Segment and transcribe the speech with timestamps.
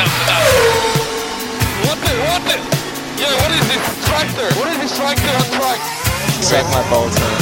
[0.00, 0.42] new pattern for that.
[1.86, 2.56] What the, what the?
[3.22, 4.48] Yeah, what is this tractor?
[4.58, 5.80] What is this tractor on track?
[6.50, 7.38] Suck my balls, man.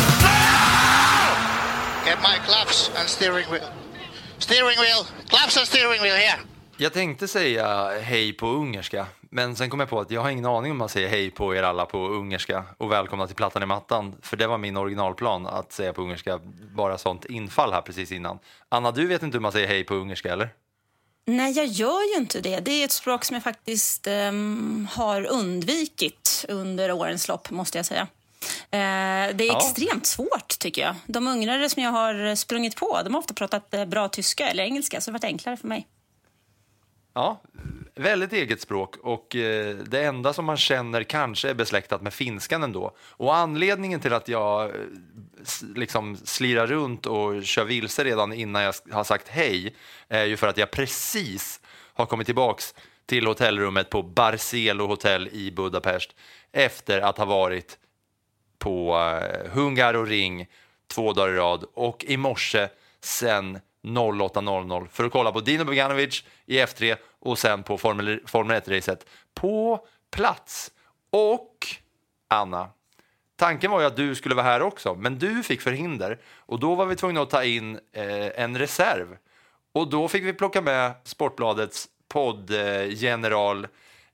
[2.04, 3.70] Get my claps and steering wheel.
[4.38, 5.02] Steering wheel.
[5.28, 6.38] Claps and steering wheel here.
[6.80, 10.46] Jag tänkte säga hej på ungerska, men sen kom jag på att jag har ingen
[10.46, 13.66] aning om man säger hej på er alla på ungerska och välkomna till Plattan i
[13.66, 16.40] mattan, för det var min originalplan att säga på ungerska,
[16.76, 18.38] bara sånt infall här precis innan.
[18.68, 20.48] Anna, du vet inte hur man säger hej på ungerska, eller?
[21.28, 22.60] Nej, jag gör ju inte det.
[22.60, 27.86] Det är ett språk som jag faktiskt um, har undvikit under årens lopp, måste jag
[27.86, 28.02] säga.
[28.02, 29.58] Uh, det är Ja.
[29.58, 30.94] extremt svårt, tycker jag.
[31.06, 34.62] De ungrare som jag har sprungit på, de har ofta pratat eh, bra tyska eller
[34.64, 35.86] engelska, så det har varit enklare för mig.
[37.18, 37.40] Ja,
[37.94, 42.62] väldigt eget språk och eh, det enda som man känner kanske är besläktat med finskan
[42.62, 42.96] ändå.
[43.00, 44.70] Och anledningen till att jag eh,
[45.42, 49.74] s- liksom slirar runt och kör vilse redan innan jag har sagt hej
[50.08, 51.60] är ju för att jag precis
[51.94, 52.74] har kommit tillbaks
[53.06, 56.10] till hotellrummet på Barcelo hotell i Budapest
[56.52, 57.78] efter att ha varit
[58.58, 60.46] på eh, Hungaroring
[60.86, 62.68] två dagar i rad och i morse
[63.00, 68.60] sen 08.00 för att kolla på Dino Beganovic i F3 och sen på Formel, Formel
[68.60, 70.72] 1-racet på plats.
[71.10, 71.66] Och
[72.28, 72.68] Anna,
[73.36, 76.74] tanken var ju att du skulle vara här också, men du fick förhinder och då
[76.74, 79.16] var vi tvungna att ta in eh, en reserv.
[79.72, 83.66] Och då fick vi plocka med Sportbladets poddgeneral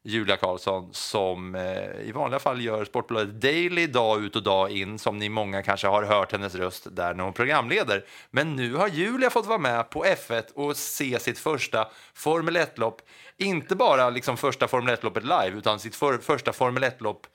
[0.07, 4.99] Julia Karlsson som eh, i vanliga fall gör Sportbladet Daily dag ut och dag in
[4.99, 8.05] som ni många kanske har hört hennes röst där när hon programleder.
[8.31, 13.03] Men nu har Julia fått vara med på F1 och se sitt första Formel 1-lopp.
[13.37, 17.27] Inte bara liksom första Formel 1-loppet live utan sitt för, första Formel 1-lopp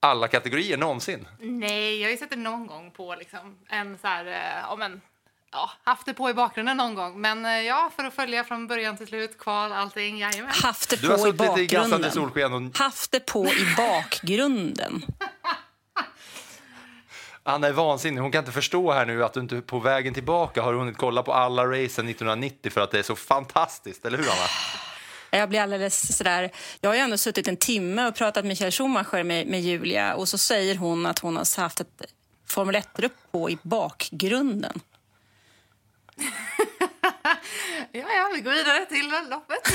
[0.00, 1.28] alla kategorier någonsin.
[1.38, 4.76] Nej, jag har ju sett det någon gång på liksom en så här, eh, ja
[4.76, 5.00] men,
[5.52, 7.20] ja, haft det på i bakgrunden någon gång.
[7.20, 10.52] Men eh, ja, för att följa från början till slut, kval, allting, jajamän.
[10.54, 12.12] Haft det Du har på i suttit i gassande bakgrunden.
[12.12, 15.02] solsken och Haft det på i bakgrunden.
[17.42, 18.20] Anna är vansinnig.
[18.20, 21.22] Hon kan inte förstå här nu att du inte på vägen tillbaka har hunnit kolla
[21.22, 24.06] på alla racen 1990 för att det är så fantastiskt.
[24.06, 24.46] Eller hur, Anna?
[25.30, 26.50] Jag blir alldeles sådär...
[26.80, 30.14] Jag har ju ändå suttit en timme och pratat med Michael Schumacher med, med Julia
[30.14, 32.02] och så säger hon att hon har haft ett
[32.46, 34.80] Formel 1-rupp på i bakgrunden.
[37.92, 39.68] Ja, ja, vi går vidare till loppet.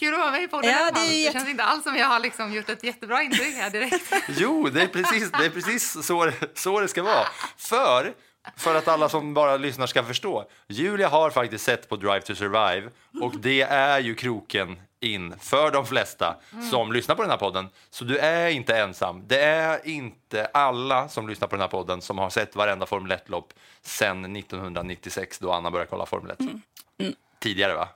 [0.00, 2.06] Kul att vara med i podden Ja, det ju det känns inte alls som jag
[2.06, 4.12] har liksom gjort ett jättebra intryck här direkt.
[4.28, 7.26] Jo, det är precis, det är precis så, det- så det ska vara.
[7.56, 8.12] För,
[8.56, 10.50] för att alla som bara lyssnar ska förstå.
[10.68, 12.90] Julia har faktiskt sett på Drive to Survive
[13.20, 16.36] och det är ju kroken in för de flesta
[16.70, 17.68] som lyssnar på den här podden.
[17.90, 19.24] Så du är inte ensam.
[19.26, 23.12] Det är inte alla som lyssnar på den här podden som har sett varenda Formel
[23.12, 23.52] 1-lopp
[23.82, 27.14] sedan 1996 då Anna började kolla Formel 1.
[27.38, 27.88] Tidigare, va?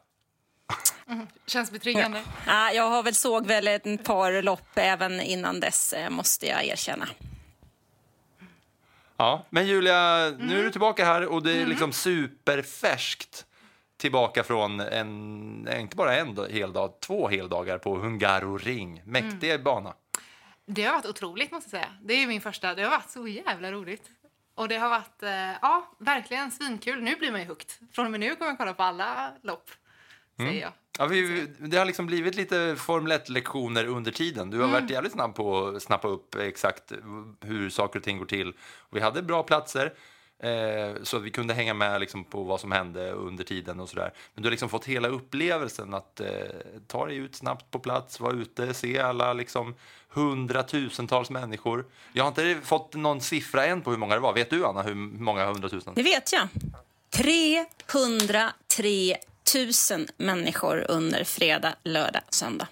[1.47, 2.23] Känns betryggande.
[2.47, 6.65] Ja, jag har väl såg väl ett par lopp även innan dess, eh, måste jag
[6.65, 7.09] erkänna.
[9.17, 13.47] Ja, men Julia, nu är du tillbaka här och det är liksom superfärskt
[13.97, 19.03] tillbaka från en, inte bara en hel dag, två heldagar på Hungaroring.
[19.05, 19.95] Mäktig bana.
[20.67, 21.89] Det har varit otroligt måste säga.
[22.03, 22.75] Det är min första.
[22.75, 24.11] Det har varit så jävla roligt.
[24.55, 27.03] Och det har varit, eh, ja, verkligen svinkul.
[27.03, 27.71] Nu blir man ju hooked.
[27.93, 29.71] Från och med nu kommer jag kolla på alla lopp,
[30.37, 30.73] säger jag.
[30.99, 34.51] Ja, vi, det har liksom blivit lite Formel 1-lektioner under tiden.
[34.51, 36.93] Du har varit jävligt snabb på att snappa upp exakt
[37.41, 38.53] hur saker och ting går till.
[38.91, 39.93] Vi hade bra platser.
[40.43, 43.89] Eh, så att vi kunde hänga med liksom, på vad som hände under tiden och
[43.89, 44.13] sådär.
[44.35, 46.27] Men du har liksom fått hela upplevelsen att eh,
[46.87, 49.75] ta dig ut snabbt på plats, vara ute, se alla liksom
[50.09, 51.87] hundratusentals människor.
[52.13, 54.33] Jag har inte fått någon siffra än på hur många det var.
[54.33, 55.95] Vet du Anna hur många hundratusen?
[55.95, 56.49] Det vet jag.
[57.11, 59.17] 303
[59.91, 62.69] 000 människor under fredag, lördag, söndag.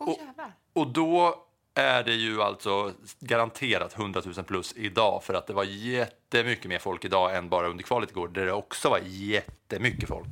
[0.00, 0.52] Jävlar.
[0.72, 5.64] Och då är det ju alltså garanterat 100 000 plus idag för att det var
[5.64, 10.28] jättemycket mer folk idag än bara under kvalet igår där det också var jättemycket folk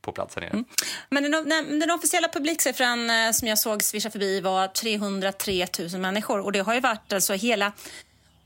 [0.00, 0.50] på plats här nere.
[0.50, 0.64] Mm.
[1.10, 6.00] Men den, den, den officiella publiksiffran eh, som jag såg svischa förbi var 303 000
[6.00, 6.40] människor.
[6.40, 7.72] Och det har ju varit alltså hela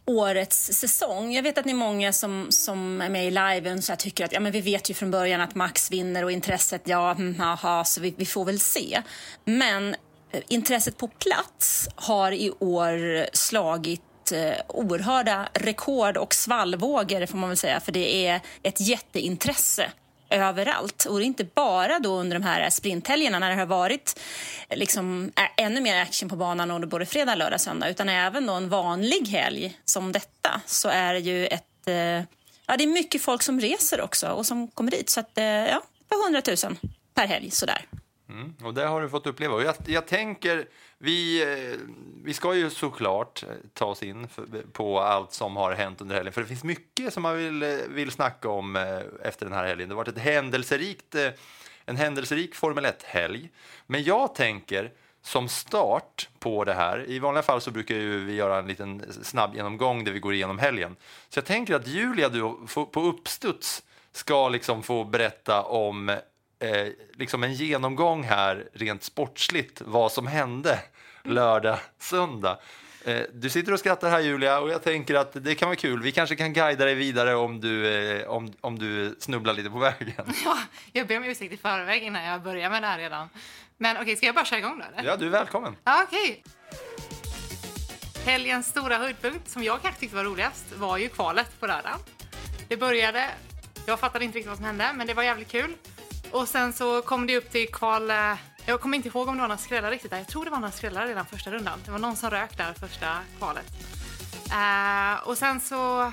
[0.08, 1.32] årets säsong.
[1.32, 4.24] Jag vet att ni är många som, som är med i liven så jag tycker
[4.24, 7.40] att ja, men vi vet ju från början att Max vinner och intresset, ja, mm,
[7.40, 9.02] aha, så vi, vi får väl se.
[9.44, 9.96] Men
[10.48, 14.02] intresset på plats har i år slagit
[14.32, 19.90] eh, oerhörda rekord och svallvågor får man väl säga, för det är ett jätteintresse
[20.30, 21.04] överallt.
[21.04, 24.20] Och det är inte bara då under de här sprinthelgerna när det har varit
[24.68, 28.52] eh, liksom, ännu mer action på banan under både fredag, lördag, söndag utan även då
[28.52, 31.86] en vanlig helg som detta så är det ju ett...
[31.86, 31.94] Eh,
[32.66, 35.10] ja, det är mycket folk som reser också och som kommer dit.
[35.10, 36.78] Så att, ja, ett par hundratusen
[37.14, 37.86] per helg sådär.
[38.28, 39.54] Mm, och det har du fått uppleva.
[39.54, 41.78] Och jag, jag tänker, vi, eh,
[42.24, 44.28] vi ska ju såklart eh, ta oss in
[44.72, 46.32] på allt som har hänt under helgen.
[46.32, 48.76] För det finns mycket som man vill, eh, vill snacka om
[49.22, 49.88] efter den här helgen.
[49.88, 51.14] Det har varit ett händelserikt,
[51.84, 53.50] en händelserik Formel 1-helg.
[53.86, 54.92] Men jag tänker
[55.22, 59.12] som start på det här, i vanliga fall så brukar ju vi göra en liten
[59.22, 60.96] snabb genomgång där vi går igenom helgen.
[61.28, 62.40] Så jag tänker att Julia, du
[62.74, 63.82] på uppstuds
[64.12, 66.18] ska liksom få berätta om
[66.58, 70.78] eh, liksom en genomgång här rent sportsligt vad som hände
[71.24, 72.58] lördag, söndag.
[73.04, 76.02] Eh, du sitter och skrattar här Julia och jag tänker att det kan vara kul.
[76.02, 79.78] Vi kanske kan guida dig vidare om du, eh, om, om du snubblar lite på
[79.78, 80.12] vägen.
[80.44, 80.58] Ja,
[80.92, 83.28] jag ber om ursäkt i förväg innan jag börjar med det här redan.
[83.76, 85.10] Men okej, ska jag bara köra igång då eller?
[85.10, 85.76] Ja, du är välkommen.
[85.84, 86.42] Ja, okej.
[88.24, 91.98] Helgens stora höjdpunkt, som jag kanske tyckte var roligast, var ju kvalet på lördagen.
[92.68, 93.28] Det började,
[93.86, 95.74] jag fattade inte riktigt vad som hände, men det var jävligt kul.
[96.30, 98.34] Och sen så kom det upp till kval, eh,
[98.66, 100.18] jag kommer inte ihåg om det var några skrällar riktigt där.
[100.18, 101.78] Jag tror det var några skrällar redan första rundan.
[101.84, 103.06] Det var någon som rök där första
[103.38, 103.66] kvalet.
[104.50, 106.12] Eh, och sen så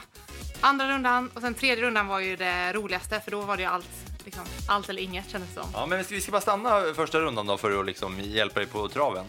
[0.61, 3.69] andra rundan och sen tredje rundan var ju det roligaste för då var det ju
[3.69, 3.89] allt,
[4.25, 5.69] liksom, allt eller inget kändes det som.
[5.73, 8.59] Ja, men vi ska, vi ska bara stanna första rundan då för att liksom hjälpa
[8.59, 9.25] dig på traven.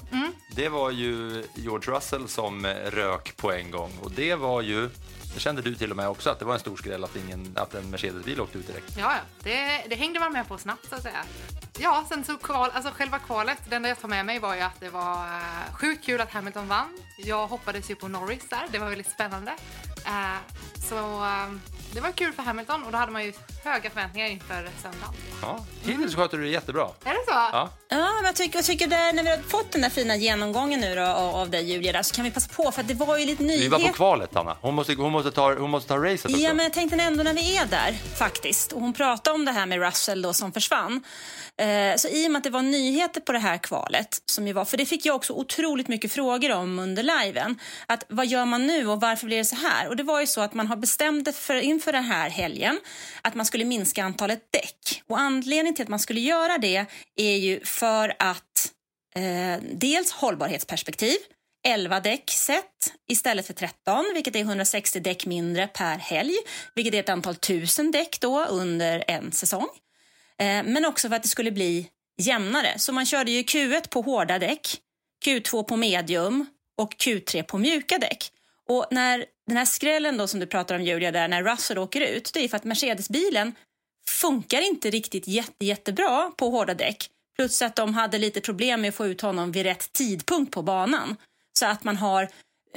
[0.56, 4.90] Det var ju George Russell som rök på en gång och det var ju,
[5.36, 7.52] det kände du till och med också, att det var en stor skräll att, ingen,
[7.56, 8.92] att en Mercedes-bil åkte ut direkt.
[8.98, 9.20] Ja, ja.
[9.42, 11.24] Det, det hängde man med på snabbt så att säga.
[11.78, 14.60] Ja, sen så kval, alltså själva kvalet, det enda jag tar med mig var ju
[14.60, 16.98] att det var eh, sjukt kul att Hamilton vann.
[17.18, 19.52] Jag hoppades ju på Norris där, det var väldigt spännande.
[20.06, 20.36] Eh,
[20.88, 21.52] så eh,
[21.92, 23.32] det var kul för Hamilton och då hade man ju
[23.64, 25.14] höga förväntningar inför söndagen.
[25.42, 26.82] Ja, hittills sköter du det jättebra.
[27.04, 27.32] Är det så?
[27.32, 27.70] Ja.
[27.88, 30.80] Ja, men jag tycker, jag tycker det, när vi har fått den där fina genomgången
[30.80, 32.94] nu då, av, av dig Julia där, så kan vi passa på för att det
[32.94, 33.72] var ju lite Vi nyhet.
[33.72, 34.56] var på kvalet, Anna.
[34.60, 36.36] Hon måste, hon måste, ta, hon måste ta racet också.
[36.38, 38.72] Ja, men jag tänkte ändå när vi är där faktiskt.
[38.72, 41.04] Och hon pratade om det här med Russell då som försvann.
[41.58, 44.52] Eh, så i och med att det var nyheter på det här kvalet, som ju
[44.52, 47.58] var, för det fick jag också otroligt mycket frågor om under liven.
[47.86, 49.88] Att vad gör man nu och varför blir det så här?
[49.88, 52.80] Och det var ju så att man har bestämt det för, inför den här helgen
[53.22, 55.02] att man skulle minska antalet däck.
[55.08, 56.86] Och anledningen till att man skulle göra det
[57.16, 58.72] är ju för att
[59.16, 61.16] eh, dels hållbarhetsperspektiv
[61.66, 66.34] 11 däck set istället för 13, vilket är 160 däck mindre per helg,
[66.74, 69.68] vilket är ett antal tusen däck då under en säsong.
[70.38, 71.88] Eh, men också för att det skulle bli
[72.22, 72.78] jämnare.
[72.78, 74.76] Så man körde ju Q1 på hårda däck,
[75.24, 76.46] Q2 på medium
[76.78, 78.32] och Q3 på mjuka däck.
[78.68, 82.00] Och när den här skrällen då som du pratar om Julia, där när Russell åker
[82.00, 83.52] ut, det är för att Mercedes-bilen
[84.08, 87.10] funkar inte riktigt jätte, jättebra på hårda däck.
[87.36, 90.62] Plus att de hade lite problem med att få ut honom vid rätt tidpunkt på
[90.62, 91.16] banan.
[91.58, 92.28] Så att man har,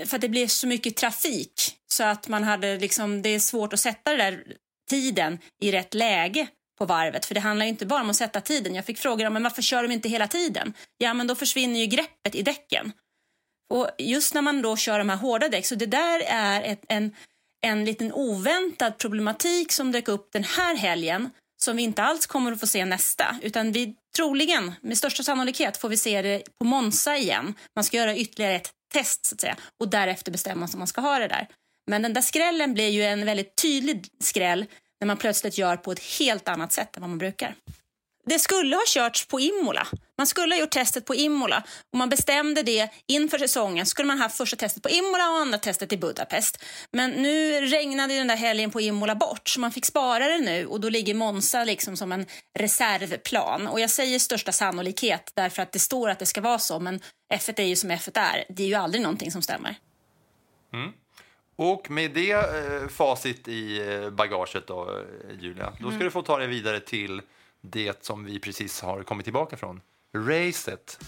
[0.06, 3.74] för att det blir så mycket trafik så att man hade liksom, det är svårt
[3.74, 4.44] att sätta den där
[4.90, 7.26] tiden i rätt läge på varvet.
[7.26, 8.76] För det handlar ju inte bara om att sätta tiden.
[8.76, 10.74] Jag fick frågor om men varför kör de inte hela tiden?
[10.98, 12.92] Ja, men då försvinner ju greppet i däcken.
[13.70, 16.82] Och just när man då kör de här hårda däck, så det där är ett,
[16.88, 17.16] en,
[17.62, 22.52] en liten oväntad problematik som dök upp den här helgen som vi inte alls kommer
[22.52, 23.36] att få se nästa.
[23.42, 27.54] Utan vi troligen, med största sannolikhet, får vi se det på Monza igen.
[27.76, 31.02] Man ska göra ytterligare ett test så att säga och därefter bestämma om man ska
[31.02, 31.48] ha det där.
[31.90, 34.66] Men den där skrällen blir ju en väldigt tydlig skräll
[35.00, 37.56] när man plötsligt gör på ett helt annat sätt än vad man brukar.
[38.30, 39.88] Det skulle ha körts på Imola.
[40.18, 43.86] Man skulle ha gjort testet på Imola och man bestämde det inför säsongen.
[43.86, 46.64] Skulle man haft första testet på Imola och andra testet i Budapest.
[46.92, 50.66] Men nu regnade den där helgen på Imola bort så man fick spara det nu
[50.66, 52.26] och då ligger Monza liksom som en
[52.60, 53.68] reservplan.
[53.68, 57.00] Och jag säger största sannolikhet därför att det står att det ska vara så men
[57.34, 58.46] F1 är ju som F1 är.
[58.50, 59.76] Det är ju aldrig någonting som stämmer.
[61.56, 66.22] Och med det eh, facit i eh, bagaget då, eh, Julia, då ska du få
[66.22, 67.22] ta dig vidare till
[67.62, 69.82] det som vi precis har kommit tillbaka från.
[70.16, 71.00] Racet.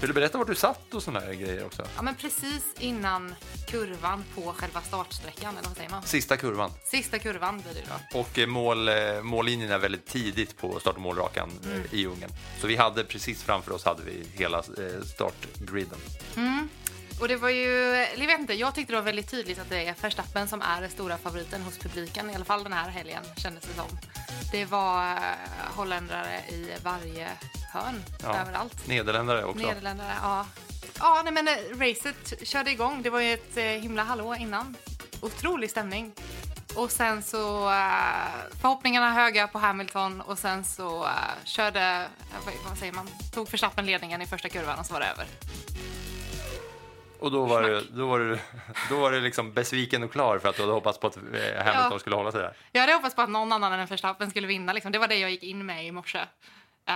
[0.00, 1.82] Vill du berätta vart du satt och såna här grejer också?
[1.96, 3.34] Ja, men precis innan
[3.68, 6.02] kurvan på själva startsträckan, eller vad säger man?
[6.02, 6.70] Sista kurvan.
[6.84, 7.82] Sista kurvan blir det
[8.12, 8.18] då.
[8.20, 11.86] Och eh, mål, eh, mållinjen är väldigt tidigt på start och målrakan eh, Mm.
[11.90, 12.30] i Ungern.
[12.60, 14.62] Så vi hade precis framför oss hade vi hela
[15.14, 15.98] startgriden.
[17.20, 17.70] Och det var ju,
[18.16, 20.80] jag vet inte, jag tyckte det var väldigt tydligt att det är Verstappen som är
[20.80, 23.98] den stora favoriten hos publiken, i alla fall den här helgen kändes det som.
[24.52, 25.20] Det var eh,
[25.76, 27.28] holländare i varje
[27.72, 28.36] hörn, Ja.
[28.38, 28.86] överallt.
[28.86, 29.66] Nederländare också.
[29.66, 30.46] Nederländare, ja.
[30.98, 33.02] Ja, nej men eh, racet körde igång.
[33.02, 34.76] Det var ju ett eh, himla hallå innan.
[35.20, 36.12] Otrolig stämning.
[36.74, 37.68] Och sen så
[38.60, 41.08] förhoppningarna höga på Hamilton och sen så
[41.44, 42.06] körde,
[42.44, 45.26] vad, vad säger man, tog Verstappen ledningen i första kurvan och så var det över.
[47.26, 48.38] Och då var, det, då, var det,
[48.90, 51.22] då var det liksom besviken och klar för att du hade hoppats på att eh,
[51.64, 51.98] Hamilton Ja.
[51.98, 52.52] skulle hålla sig där.
[52.72, 54.72] Jag hade hoppats på att någon annan än Verstappen skulle vinna.
[54.72, 54.92] Liksom.
[54.92, 56.18] Det var det jag gick in med i morse.
[56.88, 56.94] Eh,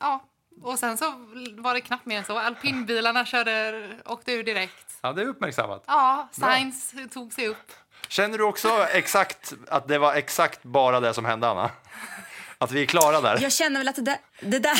[0.00, 0.24] ja,
[0.62, 1.10] och sen så
[1.58, 2.38] var det knappt mer än så.
[2.38, 4.98] Alpinbilarna körde, åkte ur direkt.
[5.02, 5.84] Ja, det är uppmärksammat.
[5.86, 7.72] Ja, Sainz tog sig upp.
[8.08, 11.70] Känner du också exakt att det var exakt bara det som hände, Anna?
[12.62, 13.38] Att vi är klara där?
[13.42, 14.78] Jag känner väl att det där, det där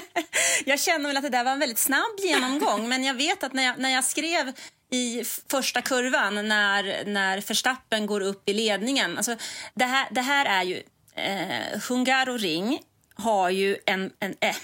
[0.64, 3.52] jag känner väl att det där var en väldigt snabb genomgång men jag vet att
[3.52, 4.52] när jag, när jag skrev
[4.90, 9.16] i första kurvan när, när förstappen går upp i ledningen.
[9.16, 9.36] Alltså,
[9.74, 10.82] det, här, det här är ju...
[11.14, 12.80] Eh, Hungaro Ring
[13.14, 14.56] har ju en, en, eh,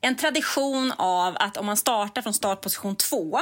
[0.00, 3.40] en tradition av att om man startar från startposition två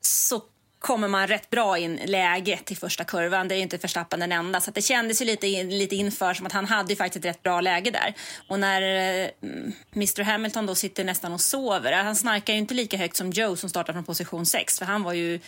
[0.00, 0.42] så
[0.80, 3.48] kommer man rätt bra in läge till första kurvan.
[3.48, 4.60] Det är ju inte Verstappen den enda.
[4.60, 7.24] Så att det kändes ju lite, in, lite inför som att han hade ju faktiskt
[7.24, 8.14] ett rätt bra läge där.
[8.48, 9.30] Och när eh,
[9.94, 11.92] Mr Hamilton då sitter nästan och sover.
[11.92, 14.78] Han snarkar ju inte lika högt som Joe som startar från position 6.
[14.78, 15.40] För han var ju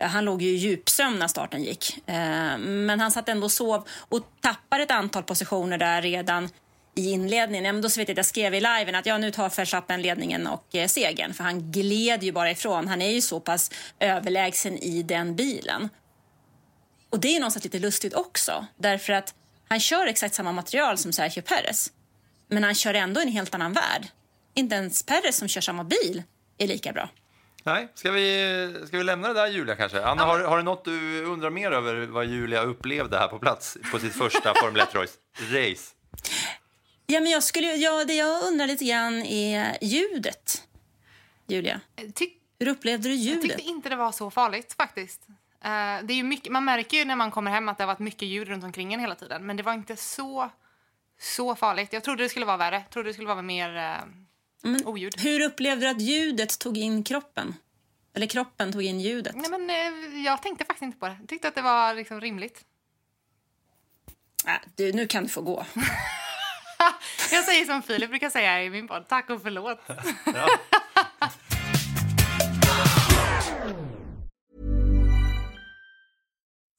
[0.00, 1.98] han låg ju i djupsömn när starten gick.
[2.06, 6.48] Eh, men han satt ändå och sov och tappade ett antal positioner där redan
[6.98, 7.64] i inledningen.
[7.64, 9.56] Ja, men då så vet jag att jag skrev i liven att ja, nu tar
[9.56, 11.34] Verstappen ledningen och eh, segern.
[11.34, 12.88] För han gled ju bara ifrån.
[12.88, 15.88] Han är ju så pass överlägsen i den bilen.
[17.10, 18.66] Och det är någonstans lite lustigt också.
[18.76, 19.34] Därför att
[19.68, 21.92] han kör exakt samma material som Sergio Perez.
[22.48, 24.06] Men han kör ändå i en helt annan värld.
[24.54, 26.22] Inte ens Perez som kör samma bil
[26.58, 27.08] är lika bra.
[27.64, 30.04] Nej, ska vi, ska vi lämna det där Julia kanske?
[30.04, 33.76] Anna, har, har du något du undrar mer över vad Julia upplevde här på plats
[33.92, 35.18] på sitt första Formel 1-race?
[37.10, 40.68] Ja, men jag skulle, ja, det jag undrar lite grann är ljudet.
[41.46, 41.80] Julia,
[42.14, 43.42] Tyck, hur upplevde du jag ljudet?
[43.42, 45.26] tyckte inte det var så farligt faktiskt.
[45.64, 47.98] Eh, det är mycket, man märker ju när man kommer hem att det har varit
[47.98, 49.46] mycket ljud runt omkring en hela tiden.
[49.46, 50.50] Men det var inte så,
[51.20, 51.92] så farligt.
[51.92, 52.74] Jag trodde det skulle vara värre.
[52.74, 54.06] Jag trodde det skulle vara mer eh,
[54.62, 55.20] Men oljud.
[55.20, 57.54] Hur upplevde du att ljudet tog in kroppen?
[58.14, 59.36] Eller kroppen tog in ljudet?
[59.36, 61.16] Nej, men, eh, jag tänkte faktiskt inte på det.
[61.20, 62.64] Jag tyckte att det var liksom rimligt.
[64.46, 65.66] Äh, du, nu kan du få gå.
[67.32, 69.80] Jag säger som Filip brukar säga i min podd, tack och förlåt.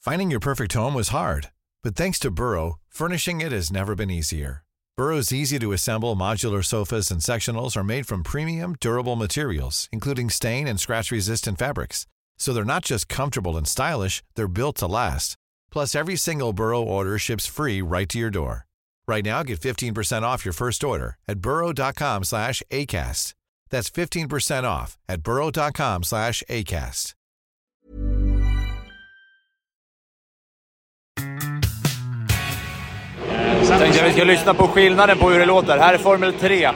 [0.02, 1.50] Finding your perfect home was hard,
[1.84, 4.64] but thanks to Burrow, furnishing it has never been easier.
[4.98, 10.30] Burrow's easy to assemble modular sofas and sectionals are made from premium, durable materials, including
[10.30, 12.06] stain and scratch resistant fabrics.
[12.38, 15.36] So they're not just comfortable and stylish, they're built to last.
[15.72, 18.66] Plus, every single Burrow order ships free right to your door.
[19.10, 23.34] Right now, get 15% off your first order at burrow.com slash ACAST.
[23.72, 27.16] That's 15% off at burrow.com slash ACAST.
[33.80, 35.78] Tänkte jag vi ska lyssna på skillnaden på hur det låter.
[35.78, 36.70] Här är Formel 3.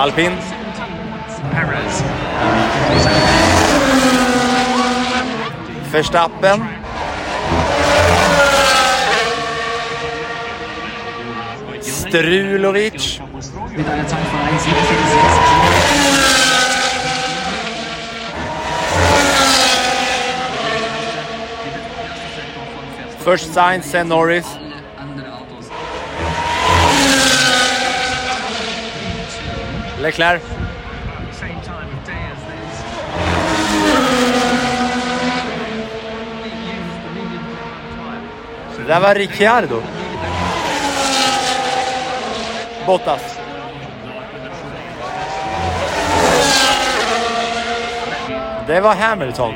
[0.00, 0.32] Alpin.
[5.92, 6.64] Verstappen.
[11.80, 13.20] Strulovic.
[23.18, 24.59] Först Sainz, sen Norris.
[30.00, 30.42] Leclerc.
[38.76, 39.82] Det där var Ricciardo.
[42.86, 43.38] Bottas.
[48.66, 49.54] Det var Hamilton.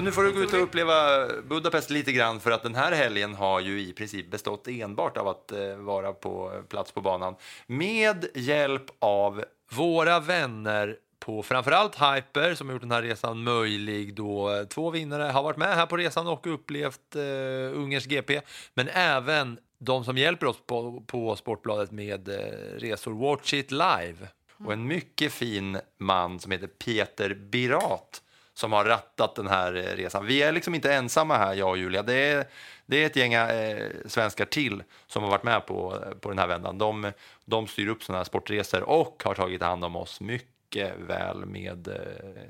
[0.00, 2.92] Och nu får du gå ut och uppleva Budapest lite grann för att den här
[2.92, 7.34] helgen har ju i princip bestått enbart av att eh, vara på plats på banan.
[7.66, 14.14] Med hjälp av våra vänner på framförallt Hyper som har gjort den här resan möjlig
[14.14, 18.40] då eh, två vinnare har varit med här på resan och upplevt eh, Ungerns GP
[18.74, 22.34] men även de som hjälper oss på, på Sportbladet med eh,
[22.78, 23.12] resor.
[23.12, 24.28] Watch It Live.
[24.64, 28.22] Och en mycket fin man som heter Peter Birat
[28.60, 30.26] som har rattat den här eh, resan.
[30.26, 32.02] Vi är liksom inte ensamma här, jag och Julia.
[32.02, 32.46] Det är,
[32.86, 36.46] det är ett gäng eh, svenskar till som har varit med på, på den här
[36.46, 36.78] vändan.
[36.78, 37.12] De,
[37.44, 41.88] de styr upp sådana här sportresor och har tagit hand om oss mycket väl med
[41.88, 41.94] eh,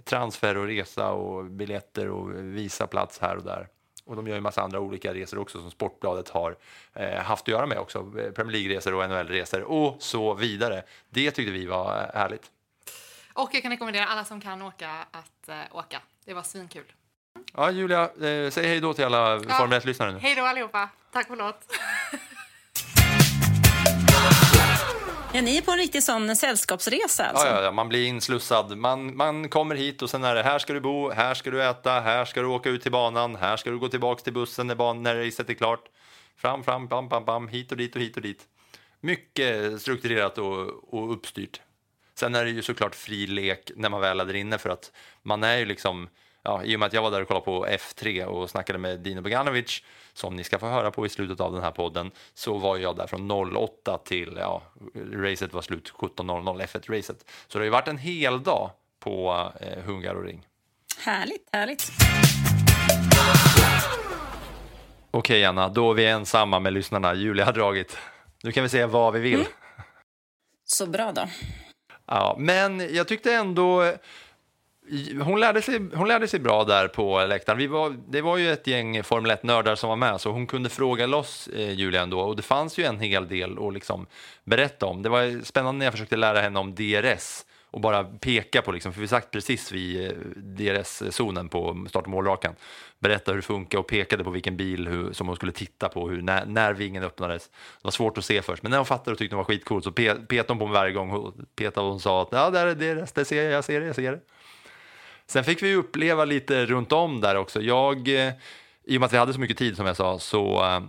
[0.04, 3.68] transfer och resa och biljetter och visa plats här och där.
[4.04, 6.56] Och de gör ju massa andra olika resor också som Sportbladet har
[6.94, 7.98] eh, haft att göra med också.
[7.98, 10.82] Eh, Premier League-resor och NHL-resor och så vidare.
[11.10, 12.50] Det tyckte vi var eh, härligt.
[13.42, 16.00] Och jag kan rekommendera alla som kan åka att eh, åka.
[16.24, 16.84] Det var svinkul.
[17.56, 19.40] Ja, Julia, eh, säg hej då till alla Ja.
[19.58, 20.18] Formel 1-lyssnare nu.
[20.18, 20.88] Hej då allihopa.
[21.12, 21.60] Tack och förlåt.
[25.32, 27.46] Ja, ni är på en riktig sån sällskapsresa alltså?
[27.46, 28.78] Ja, ja, ja, man blir inslussad.
[28.78, 31.62] Man, man kommer hit och sen är det här ska du bo, här ska du
[31.64, 34.66] äta, här ska du åka ut till banan, här ska du gå tillbaks till bussen
[34.66, 35.84] när, ban- när racet är klart.
[36.36, 38.42] Fram, fram, bam, bam, bam, hit och dit och hit och dit.
[39.00, 41.60] Mycket strukturerat och, och uppstyrt.
[42.20, 44.92] Sen är det ju såklart fri lek när man väl är där inne för att
[45.22, 46.08] man är ju liksom,
[46.42, 49.00] ja, i och med att jag var där och kollade på F3 och snackade med
[49.00, 52.58] Dino Boganovic som ni ska få höra på i slutet av den här podden så
[52.58, 54.62] var jag där från 08 till, ja,
[55.12, 57.24] racet var slut 17.00, F1-racet.
[57.46, 60.46] Så det har ju varit en hel dag på eh, Hungaroring.
[60.98, 61.92] Härligt, härligt.
[65.10, 67.14] Okej Anna, då är vi ensamma med lyssnarna.
[67.14, 67.98] Julia har dragit.
[68.42, 69.44] Nu kan vi säga vad vi vill.
[70.64, 71.28] Så bra då.
[72.10, 73.82] Ja, men jag tyckte ändå...
[73.82, 73.94] Eh,
[75.22, 77.58] hon lärde, sig, hon lärde sig bra där på läktaren.
[77.58, 80.68] Vi var, det var ju ett gäng Formel 1-nördar som var med, så hon kunde
[80.68, 82.20] fråga loss eh, Julia ändå.
[82.20, 84.06] Och det fanns ju en hel del att liksom
[84.44, 85.02] berätta om.
[85.02, 88.92] Det var spännande när jag försökte lära henne om DRS och bara peka på, liksom,
[88.92, 92.54] för vi satt precis vid eh, DRS-zonen på start och målrakan.
[92.98, 96.08] Berätta hur det funkar och pekade på vilken bil hur, som hon skulle titta på
[96.08, 97.48] hur, när, när vingen öppnades.
[97.48, 99.84] Det var svårt att se först, men när hon fattade och tyckte det var skitcoolt
[99.84, 101.10] så pe, petade hon på mig varje gång.
[101.10, 103.80] Hon petade och hon sa att ja, där är DRS, det ser jag, jag ser
[103.80, 104.20] det, jag ser det.
[105.26, 107.62] Sen fick vi uppleva lite runt om där också.
[107.62, 108.32] Jag, eh,
[108.84, 110.80] I och med att vi hade så mycket tid som jag sa, så, eh,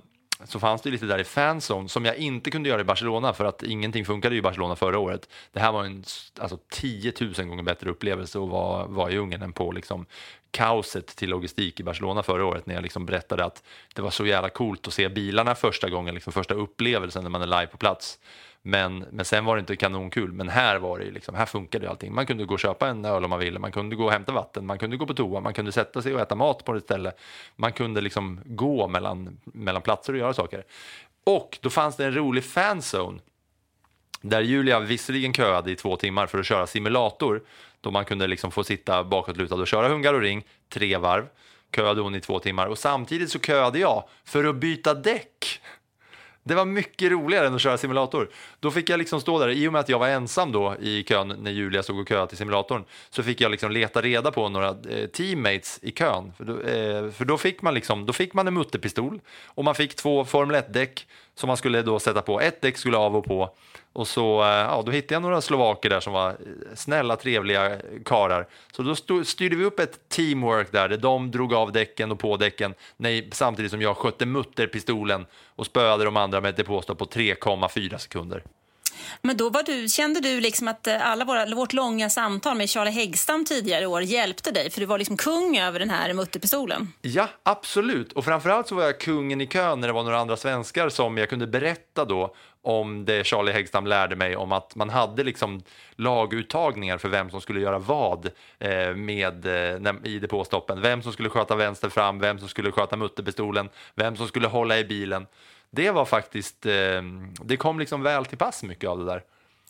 [0.46, 3.46] så fanns det lite där i fanzone som jag inte kunde göra i Barcelona för
[3.46, 5.30] att ingenting funkade i Barcelona förra året.
[5.52, 6.04] Det här var en
[6.40, 10.06] alltså, 10 000 gånger bättre upplevelse att vara, vara i Ungern än på liksom,
[10.52, 13.64] kaoset till logistik i Barcelona förra året när jag liksom berättade att
[13.96, 17.42] det var så jävla coolt att se bilarna första gången, liksom första upplevelsen när man
[17.42, 18.20] är live på plats.
[18.64, 20.32] Men, men sen var det inte kanonkul.
[20.32, 22.16] Men här var det liksom, här funkade allting.
[22.16, 24.32] Man kunde gå och köpa en öl om man ville, man kunde gå och hämta
[24.32, 26.84] vatten, man kunde gå på toa, man kunde sätta sig och äta mat på ett
[26.84, 27.12] ställe.
[27.56, 30.64] Man kunde liksom gå mellan, mellan platser och göra saker.
[31.24, 33.20] Och då fanns det en rolig fanzone
[34.22, 37.44] där Julia visserligen köade i två timmar för att köra simulator,
[37.82, 41.28] då man kunde liksom få sitta bakåtlutad och köra hungar och ring tre varv,
[41.76, 45.62] köade hon i två timmar och samtidigt så köade jag för att byta däck.
[46.44, 48.30] Det var mycket roligare än att köra simulator.
[48.62, 51.04] Då fick jag liksom stå där, i och med att jag var ensam då i
[51.04, 54.50] kön när Julia stod och köade till simulatorn, så fick jag liksom leta reda på
[54.50, 56.34] några eh, teammates i kön.
[56.38, 59.76] För då, eh, för då fick man liksom, då fick man en mutterpistol och man
[59.76, 62.42] fick två Formel 1-däck som man skulle då sätta på.
[62.42, 63.56] Ett däck skulle av och på
[63.94, 66.36] och så, eh, ja, då hittade jag några slovaker där som var eh,
[66.76, 68.48] snälla, trevliga karar.
[68.72, 72.20] Så då stod, styrde vi upp ett teamwork där, där de drog av däcken och
[72.20, 76.98] på däcken nej, samtidigt som jag skötte mutterpistolen och spöade de andra med ett depåstopp
[76.98, 78.44] på 3,4 sekunder.
[79.22, 82.70] Men då var du, kände du liksom att eh, alla våra, vårt långa samtal med
[82.70, 84.70] Charlie Häggstam tidigare i år hjälpte dig?
[84.70, 86.94] För du var liksom kung över den här mutterpistolen.
[87.02, 88.14] Ja, absolut.
[88.14, 91.18] Och framförallt så var jag kungen i kön när det var några andra svenskar som
[91.18, 95.64] jag kunde berätta då om det Charlie Häggstam lärde mig om att man hade liksom
[95.96, 100.82] laguttagningar för vem som skulle göra vad eh, med, eh, i depåstoppen.
[100.82, 104.80] Vem som skulle sköta vänster fram, vem som skulle sköta mutterpistolen, vem som skulle hålla
[104.80, 105.28] i bilen.
[105.72, 107.02] Det var faktiskt, eh,
[107.44, 109.24] det kom liksom väl till pass mycket av det där.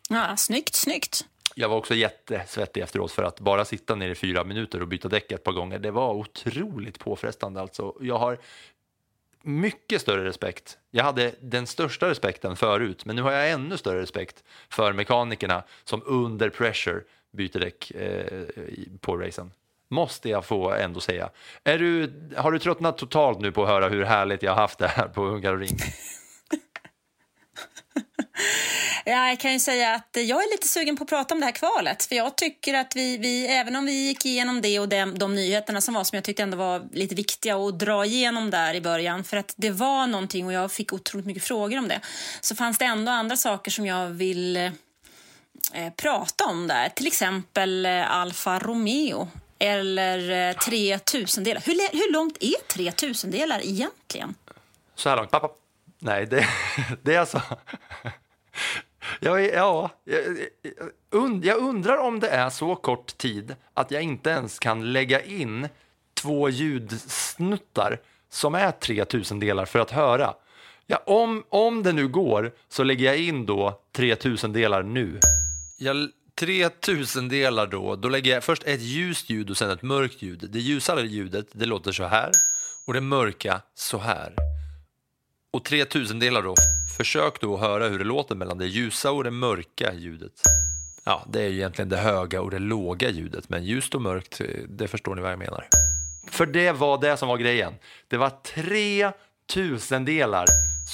[0.09, 1.25] Ja, snyggt, snyggt.
[1.55, 5.07] Jag var också jättesvettig efteråt för att bara sitta ner i fyra minuter och byta
[5.07, 7.61] däck ett par gånger, det var otroligt påfrestande.
[7.61, 8.37] Alltså, jag har
[9.41, 10.77] mycket större respekt.
[10.91, 15.63] Jag hade den största respekten förut, men nu har jag ännu större respekt för mekanikerna
[15.83, 18.45] som under pressure byter däck eh,
[18.99, 19.51] på racen.
[19.91, 21.29] Måste jag få ändå säga.
[21.63, 24.79] Är du, har du tröttnat totalt nu på att höra hur härligt jag har haft
[24.79, 25.61] det här på Ungar och
[29.05, 31.45] Ja, jag kan ju säga att jag är lite sugen på att prata om det
[31.45, 32.03] här kvalet.
[32.03, 35.35] För jag tycker att vi, vi även om vi gick igenom det och de, de
[35.35, 38.81] nyheterna som var som jag tyckte ändå var lite viktiga att dra igenom där i
[38.81, 39.23] början.
[39.23, 41.99] För att det var någonting och jag fick otroligt mycket frågor om det.
[42.41, 44.71] Så fanns det ändå andra saker som jag vill eh,
[45.95, 46.89] prata om där.
[46.89, 49.27] Till exempel eh, Alfa Romeo
[49.61, 51.61] eller eh, tre tusendelar.
[51.65, 54.35] Hur, hur långt är tre tusendelar egentligen?
[54.95, 55.49] Så här långt, pappa.
[55.99, 56.47] Nej, det,
[57.01, 57.41] det är alltså...
[59.19, 60.23] Jag, är- ja, jag,
[61.21, 65.21] und, jag undrar om det är så kort tid att jag inte ens kan lägga
[65.21, 65.67] in
[66.13, 70.33] två ljudsnuttar som är 3000 delar för att höra.
[70.87, 75.19] Ja, om, om det nu går så lägger jag in då 3000 delar nu.
[75.79, 80.21] Jag, Tre tusendelar då, då lägger jag först ett ljust ljud och sen ett mörkt
[80.21, 80.49] ljud.
[80.51, 82.31] Det ljusare ljudet det låter så här
[82.87, 84.35] och det mörka så här.
[85.53, 86.55] Och tre tusendelar då,
[86.97, 90.41] försök då att höra hur det låter mellan det ljusa och det mörka ljudet.
[91.03, 94.41] Ja, det är ju egentligen det höga och det låga ljudet, men ljust och mörkt,
[94.69, 95.67] det förstår ni vad jag menar.
[96.27, 97.73] För det var det som var grejen.
[98.07, 99.11] Det var tre
[99.53, 100.45] tusendelar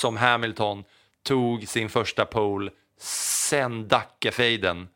[0.02, 0.84] som Hamilton
[1.24, 4.88] tog sin första pole sen Dackefejden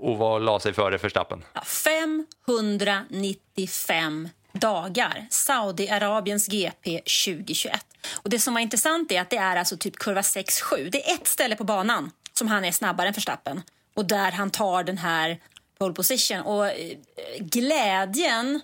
[0.00, 1.44] och vad la sig före Verstappen.
[1.64, 5.26] 595 dagar.
[5.30, 7.86] Saudiarabiens GP 2021.
[8.14, 10.90] Och Det som var intressant är att det är alltså typ kurva 6-7.
[10.90, 13.62] Det är ett ställe på banan som han är snabbare än Verstappen
[13.94, 15.40] och där han tar den här
[15.78, 16.40] pole position.
[16.40, 16.96] Och eh,
[17.38, 18.60] glädjen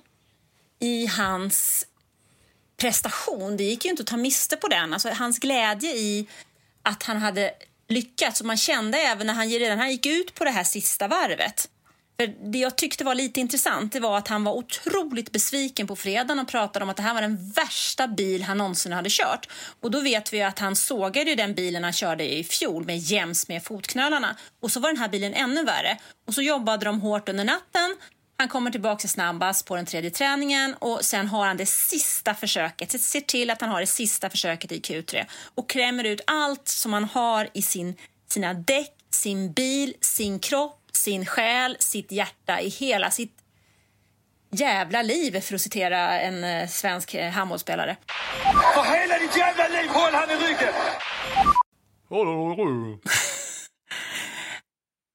[0.79, 1.87] i hans
[2.77, 4.93] prestation, det gick ju inte att ta miste på den.
[4.93, 6.27] Alltså, hans glädje i
[6.83, 7.55] att han hade
[7.93, 8.41] lyckats.
[8.41, 11.69] Och man kände även när han redan han gick ut på det här sista varvet.
[12.21, 15.97] För Det jag tyckte var lite intressant det var att han var otroligt besviken på
[15.97, 19.49] fredagen och pratade om att det här var den värsta bil han någonsin hade kört.
[19.81, 22.99] Och då vet vi att han sågade ju den bilen han körde i fjol med
[22.99, 24.37] jäms med fotknölarna.
[24.61, 25.99] Och så var den här bilen ännu värre.
[26.27, 27.97] Och så jobbade de hårt under natten.
[28.43, 33.01] Han kommer tillbaka snabbast på den tredje träningen och sen har han det sista försöket.
[33.01, 35.25] Ser till att han har det sista försöket i Q3
[35.55, 37.97] och krämer ut allt som han har i sin,
[38.29, 43.39] sina däck, sin bil, sin kropp, sin själ, sitt hjärta, i hela sitt
[44.51, 47.97] jävla liv, för att citera en eh, svensk eh, handbollsspelare.
[48.75, 50.75] För hela ditt jävla liv, håll han i ryggen!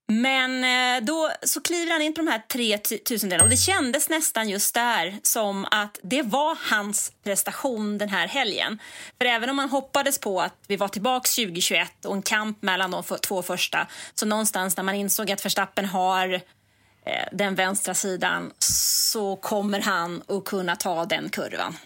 [0.09, 4.09] Men eh, då så kliver han in på de här 3000 delarna och det kändes
[4.09, 8.79] nästan just där som att det var hans prestation den här helgen.
[9.17, 12.91] För även om man hoppades på att vi var tillbaka 2021 och en kamp mellan
[12.91, 16.41] de två första så någonstans när man insåg att Verstappen har eh,
[17.31, 21.77] den vänstra sidan så kommer han att kunna ta den kurvan.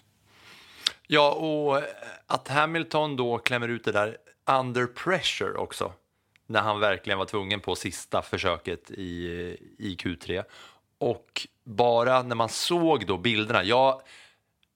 [1.06, 1.82] Ja, och
[2.26, 5.92] att Hamilton då klämmer ut det där under pressure också.
[6.52, 9.26] När han verkligen var tvungen på sista försöket i,
[9.78, 10.44] i Q3.
[10.98, 14.02] Och bara när man såg då bilderna, ja,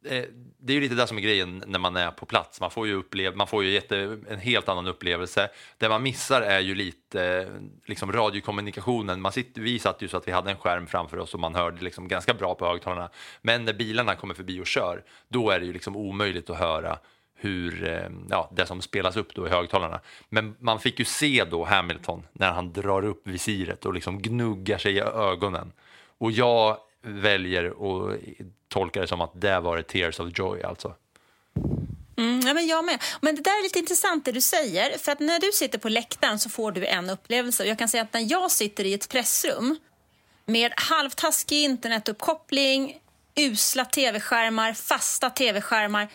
[0.05, 0.25] eh,
[0.59, 2.61] det är ju lite det som är grejen när man är på plats.
[2.61, 5.49] Man får ju, upplev, man får ju jätte, en helt annan upplevelse.
[5.79, 7.51] Det man missar är ju lite
[7.87, 9.21] liksom radiokommunikationen.
[9.21, 11.55] Man sitter, vi satt ju så att vi hade en skärm framför oss och man
[11.55, 13.11] hörde liksom ganska bra på högtalarna.
[13.43, 16.99] Men när bilarna kommer förbi och kör, då är det ju liksom omöjligt att höra
[17.37, 20.01] hur, eh, ja, det som spelas upp då i högtalarna.
[20.29, 24.79] Men man fick ju se då Hamilton när han drar upp visiret och liksom gnuggar
[24.79, 25.73] sig i ögonen.
[26.19, 28.21] Och jag väljer att
[28.69, 30.95] tolka det som att det var ett tears of joy alltså.
[32.19, 33.03] Mm, ja, men jag med.
[33.21, 34.99] Men det där är lite intressant det du säger.
[34.99, 37.63] För att när du sitter på läktaren så får du en upplevelse.
[37.63, 39.79] Och jag kan säga att när jag sitter i ett pressrum
[40.47, 42.97] med halvtaskig internetuppkoppling,
[43.37, 46.09] usla tv-skärmar, fasta tv-skärmar,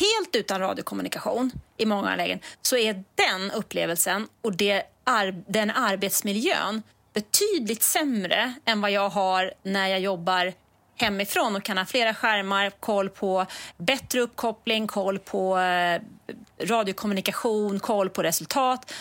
[0.00, 6.82] helt utan radiokommunikation i många lägen, så är den upplevelsen och det, ar- den arbetsmiljön
[7.14, 10.52] betydligt sämre än vad jag har när jag jobbar
[10.96, 13.46] hemifrån och kan ha flera skärmar, koll på
[13.76, 16.00] bättre uppkoppling, koll på eh,
[16.60, 18.92] radiokommunikation, koll på resultat.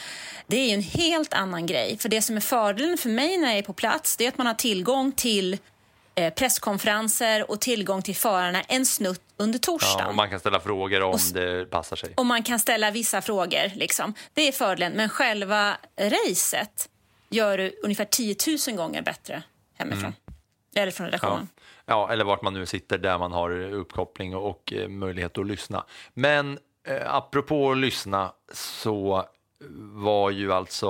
[0.48, 1.98] Det är ju en helt annan grej.
[1.98, 4.38] För det som är fördelen för mig när jag är på plats, det är att
[4.38, 5.58] man har tillgång till
[6.36, 10.00] presskonferenser och tillgång till förarna en snutt under torsdagen.
[10.00, 12.14] Ja, och man kan ställa frågor om Och det passar sig.
[12.18, 13.76] Och man kan ställa vissa frågor.
[13.76, 14.14] Liksom.
[14.34, 14.94] Det är fördelen.
[14.94, 16.90] Men själva racet
[17.30, 18.36] gör du ungefär 10
[18.68, 19.44] 000 gånger bättre
[19.78, 20.14] hemifrån.
[20.76, 21.08] Eller från Ja.
[21.08, 21.48] redaktionen.
[21.86, 25.48] ja, eller vart man nu sitter där man har uppkoppling och, och eh, möjlighet att
[25.48, 25.84] lyssna.
[26.14, 29.26] Men eh, apropå att lyssna så
[29.94, 30.88] var ju alltså,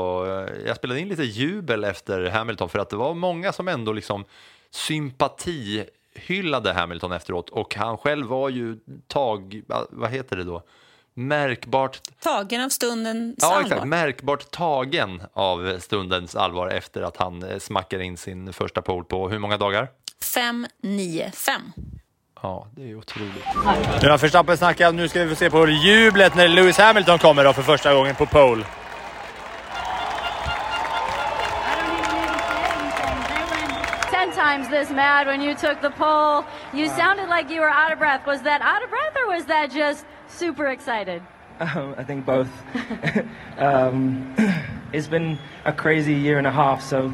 [0.50, 3.92] eh, jag spelade in lite jubel efter Hamilton för att det var många som ändå
[3.94, 4.26] liksom
[4.76, 5.86] sympati
[6.16, 10.64] hyllade Hamilton efteråt och han själv var ju tag, vad heter det då,
[11.14, 13.62] märkbart Tagen av stundens Ja, allvar.
[13.62, 13.86] exakt.
[13.86, 19.30] Märkbart tagen av stundens allvar efter att han eh, smackar in sin första pole på
[19.30, 19.88] hur många dagar?
[20.22, 21.62] 5, 9, 5.
[22.42, 23.34] Ja, det är otroligt.
[24.02, 27.44] Nu har Verstappen snackat, nu ska vi få se på jublet när Lewis Hamilton kommer
[27.44, 28.66] då för första gången på pole.
[34.56, 36.46] Times this mad when you took the pole.
[36.74, 38.26] You sounded like you were out of breath.
[38.26, 41.22] Was that out of breath or was that just super excited?
[41.60, 42.48] Um, I think both.
[43.58, 44.34] um,
[44.94, 47.14] it's been a crazy year and a half, so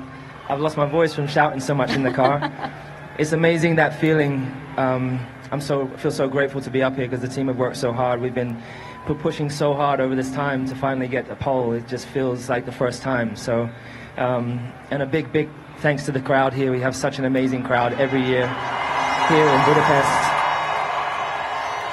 [0.49, 2.51] I've lost my voice from shouting so much in the car.
[3.17, 4.35] it's amazing that feeling.
[4.77, 5.19] Um,
[5.51, 7.91] I'm so feel so grateful to be up here because the team have worked so
[7.91, 8.21] hard.
[8.21, 8.61] We've been
[9.07, 11.73] pu- pushing so hard over this time to finally get a pole.
[11.73, 13.35] It just feels like the first time.
[13.35, 13.67] So,
[14.17, 15.49] um, and a big, big
[15.81, 16.71] thanks to the crowd here.
[16.71, 18.47] We have such an amazing crowd every year
[19.27, 20.09] here in Budapest.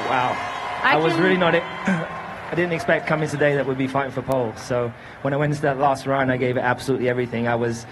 [0.09, 0.37] Wow.
[0.83, 1.55] I I, was really not.
[1.55, 1.63] It
[2.51, 4.55] I didn't expect coming today that we'd be fighting for pole.
[4.57, 7.47] So when I went into that last round, I gave it absolutely everything.
[7.47, 7.85] I was,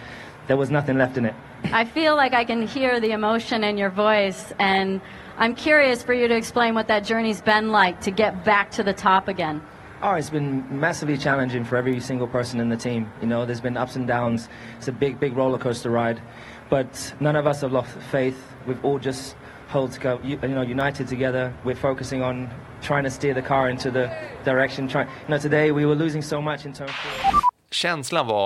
[0.47, 1.35] there was nothing left in it.
[1.65, 5.03] I feel like I can hear the emotion in your voice, and
[5.37, 8.83] I'm curious for you to explain what that journey's been like to get back to
[8.83, 9.61] the top again.
[10.03, 13.11] Oh, it's been massively challenging for every single person in the team.
[13.23, 14.49] You know, there's been ups and downs.
[14.77, 16.21] It's a big, big roller coaster ride,
[16.69, 18.37] but none of us have lost faith.
[18.67, 19.37] We've all just
[19.69, 21.53] held together, you know, united together.
[21.65, 22.51] We're focusing on
[22.83, 24.87] trying to steer the car into the direction.
[24.87, 26.91] Trying, you know, today we were losing so much in terms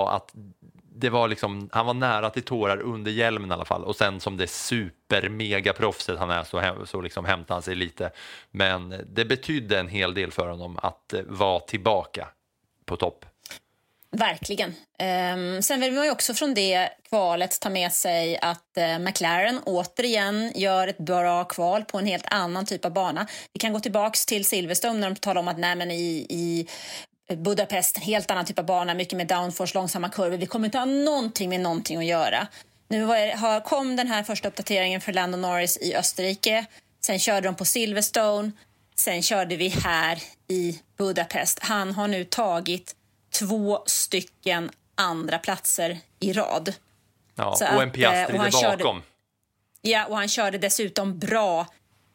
[0.09, 0.33] att
[1.01, 4.19] det var liksom, han var nära till tårar under hjälmen i alla fall och sen
[4.19, 8.11] som det super mega proffset han är så, så liksom hämtade han sig lite.
[8.51, 12.27] Men det betydde en hel del för honom att eh, vara tillbaka
[12.85, 13.25] på topp.
[14.13, 14.73] Verkligen.
[15.33, 19.59] Um, sen vill man ju också från det kvalet ta med sig att uh, McLaren
[19.65, 23.27] återigen gör ett bra kval på en helt annan typ av bana.
[23.53, 26.67] Vi kan gå tillbaka till Silverstone när de talar om att nej, men i, i
[27.37, 30.37] Budapest, en helt annan typ av bana, mycket med downforce, långsamma kurvor.
[30.37, 32.47] Vi kommer inte ha någonting med någonting att göra.
[32.87, 36.65] Nu har, kom den här första uppdateringen för Lando Norris i Österrike.
[37.01, 38.51] Sen körde de på Silverstone.
[38.95, 41.59] Sen körde vi här i Budapest.
[41.61, 42.95] Han har nu tagit
[43.39, 46.73] två stycken andra platser i rad.
[47.35, 49.03] Ja, Så och en Piastri eh, han körde- bakom.
[49.81, 51.67] Ja, och han körde dessutom bra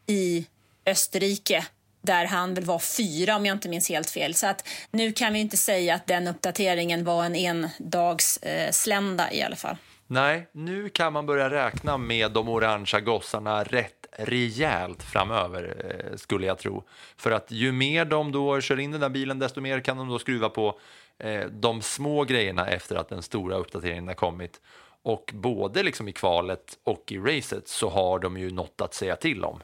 [0.07, 0.47] i
[0.87, 1.67] Österrike
[2.07, 4.35] där han väl var fyra om jag inte minns helt fel.
[4.35, 9.43] Så att nu kan vi inte säga att den uppdateringen var en endagsslända eh, i
[9.43, 9.77] alla fall.
[10.07, 16.47] Nej, nu kan man börja räkna med de orangea gossarna rätt rejält framöver, eh, skulle
[16.47, 16.85] jag tro.
[17.17, 20.09] För att ju mer de då kör in den där bilen, desto mer kan de
[20.09, 20.79] då skruva på
[21.19, 24.61] eh, de små grejerna efter att den stora uppdateringen har kommit.
[25.03, 29.17] Och både liksom i kvalet och i racet så har de ju något att säga
[29.17, 29.61] till om.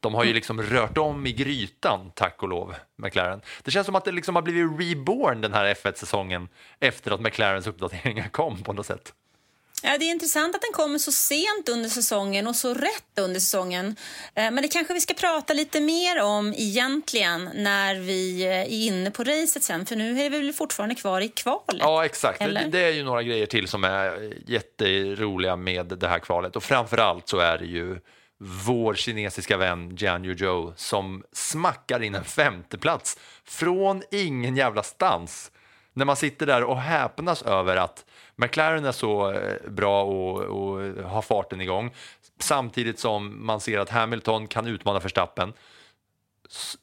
[0.00, 3.40] De har ju liksom rört om i grytan, tack och lov, McLaren.
[3.62, 6.48] Det känns som att det liksom har blivit reborn den här F1-säsongen
[6.80, 9.12] efter att McLarens uppdateringar kom på något sätt.
[9.82, 13.40] Ja, det är intressant att den kommer så sent under säsongen och så rätt under
[13.40, 13.96] säsongen.
[14.34, 18.64] Eh, Men det kanske vi ska prata lite mer om egentligen när vi eh, är
[18.66, 19.86] inne på racet sen.
[19.86, 21.76] För nu är vi väl fortfarande kvar i kvalet.
[21.78, 22.40] Ja, exakt.
[22.42, 22.68] Eller?
[22.68, 26.56] det är ju några grejer till som är jätteroliga med det här kvalet.
[26.56, 27.98] Och framförallt så är det ju
[28.42, 35.52] vår kinesiska vän Jian Yuzhou som smackar in en femteplats från ingen jävla stans.
[35.92, 38.04] När man sitter där och häpnas över att
[38.36, 41.94] McLaren är så eh, bra och, och har farten igång
[42.38, 45.52] samtidigt som man ser att Hamilton kan utmana Verstappen.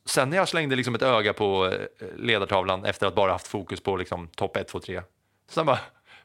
[0.06, 3.82] Sen när jag slängde liksom ett öga på eh, ledartavlan efter att bara haft fokus
[3.82, 5.02] på liksom topp 1, 2, 3.
[5.50, 5.80] Sen bara,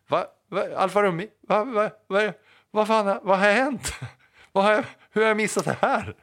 [0.09, 2.33] va, va, Alfa Romeo, va, va, va,
[2.71, 3.95] vad fan, vad har hänt?
[4.55, 6.15] Vad har jag, hur har jag missat det här?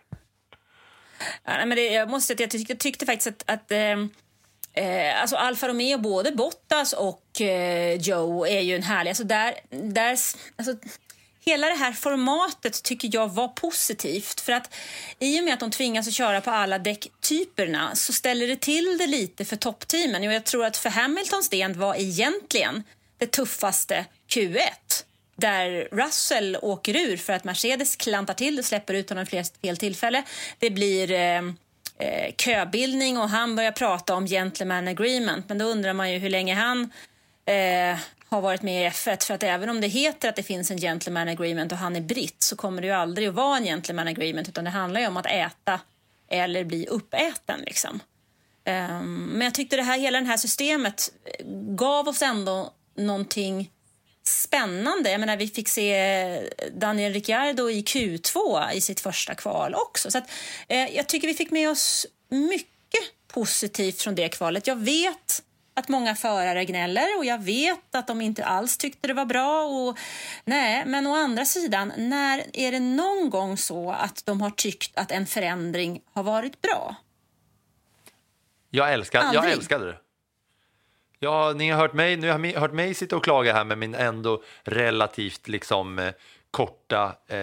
[1.20, 4.10] Ja, nej, men det, jag måste jag, tyckte, jag tyckte, faktiskt att, att ehm,
[4.74, 9.10] eh, alltså Alfa Romeo, både Bottas och eh, Joe är ju en härlig...
[9.10, 10.18] Alltså där, där,
[10.56, 10.76] alltså,
[11.46, 14.42] hela det här formatet tycker jag var positivt.
[14.42, 14.76] För att
[15.20, 18.98] i och med att de tvingas att köra på alla däcktyperna så ställer det till
[18.98, 20.28] det lite för toppteamen.
[20.28, 22.84] Och jag tror att för Hamiltons del var egentligen
[23.18, 24.60] det tuffaste Q1
[25.40, 29.78] där Russell åker ur för att Mercedes klantar till och släpper ut honom vid fel
[29.78, 30.24] tillfälle.
[30.60, 31.38] Det blir eh,
[31.98, 35.50] eh, köbildning och han börjar prata om gentleman agreement.
[35.50, 36.92] Men då undrar man ju hur länge han
[37.46, 38.00] eh,
[38.30, 39.26] har varit med i F1.
[39.26, 42.02] För att även om det heter att det finns en gentleman agreement och han är
[42.02, 45.08] britt så kommer det ju aldrig att vara en gentleman agreement utan det handlar ju
[45.08, 45.80] om att äta
[46.30, 48.00] eller bli uppäten liksom.
[48.66, 51.12] Ehm, men jag tyckte det här, hela det här systemet
[51.76, 53.72] gav oss ändå någonting
[54.28, 55.12] spännande.
[55.12, 60.12] Jag menar, vi fick se Daniel Ricciardo i Q2 i sitt första kval också.
[60.12, 60.32] Så att,
[60.68, 64.68] eh, jag tycker vi fick med oss mycket positivt från det kvalet.
[64.68, 69.14] Jag vet att många förare gnäller och jag vet att de inte alls tyckte det
[69.14, 69.64] var bra.
[69.64, 69.98] Och,
[70.46, 74.98] nej, men å andra sidan, när är det någon gång så att de har tyckt
[74.98, 76.96] att en förändring har varit bra?
[78.70, 79.54] Jag, älskar, jag Aldrig.
[79.54, 79.98] älskade det.
[81.20, 83.78] Ja, ni har hört mig, nu har ni hört mig sitta och klaga här med
[83.78, 86.14] min ändå relativt liksom eh,
[86.52, 87.38] korta eh,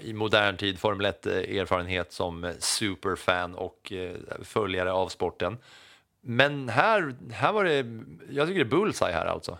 [0.00, 5.58] i modern tid Formel 1 eh, erfarenhet som eh, superfan och eh, följare av sporten.
[6.20, 7.76] Men här, här var det,
[8.30, 9.58] jag tycker det är bullseye här alltså.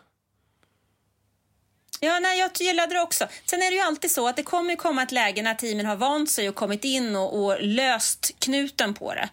[2.00, 3.26] Ja, nej, jag gillade det också.
[3.44, 5.96] Sen är det ju alltid så att det kommer komma ett läge när teamen har
[5.96, 9.28] vant sig och kommit in och, och löst knuten på det.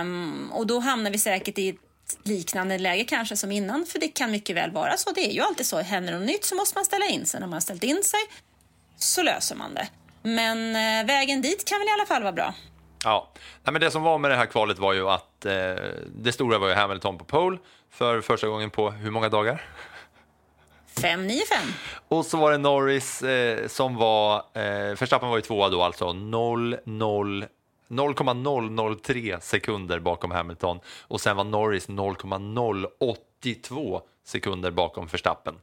[0.00, 1.85] Um, och då hamnar vi säkert i ett
[2.22, 5.10] liknande läge kanske som innan, för det kan mycket väl vara så.
[5.12, 5.80] Det är ju alltid så.
[5.80, 7.40] Händer något nytt så måste man ställa in sig.
[7.40, 8.20] När man har ställt in sig
[8.96, 9.88] så löser man det.
[10.22, 12.54] Men eh, vägen dit kan väl i alla fall vara bra.
[13.04, 13.32] Ja,
[13.64, 15.52] Nej, men det som var med det här kvalet var ju att eh,
[16.16, 17.58] det stora var ju Hamilton på pole
[17.92, 19.62] för första gången på hur många dagar?
[21.00, 21.58] 595.
[22.08, 26.12] Och så var det Norris eh, som var, eh, Verstappen var ju tvåa då alltså,
[26.12, 27.44] 0, 0,
[27.88, 35.54] 0,003 sekunder bakom Hamilton och sen var Norris 0,082 sekunder bakom Verstappen.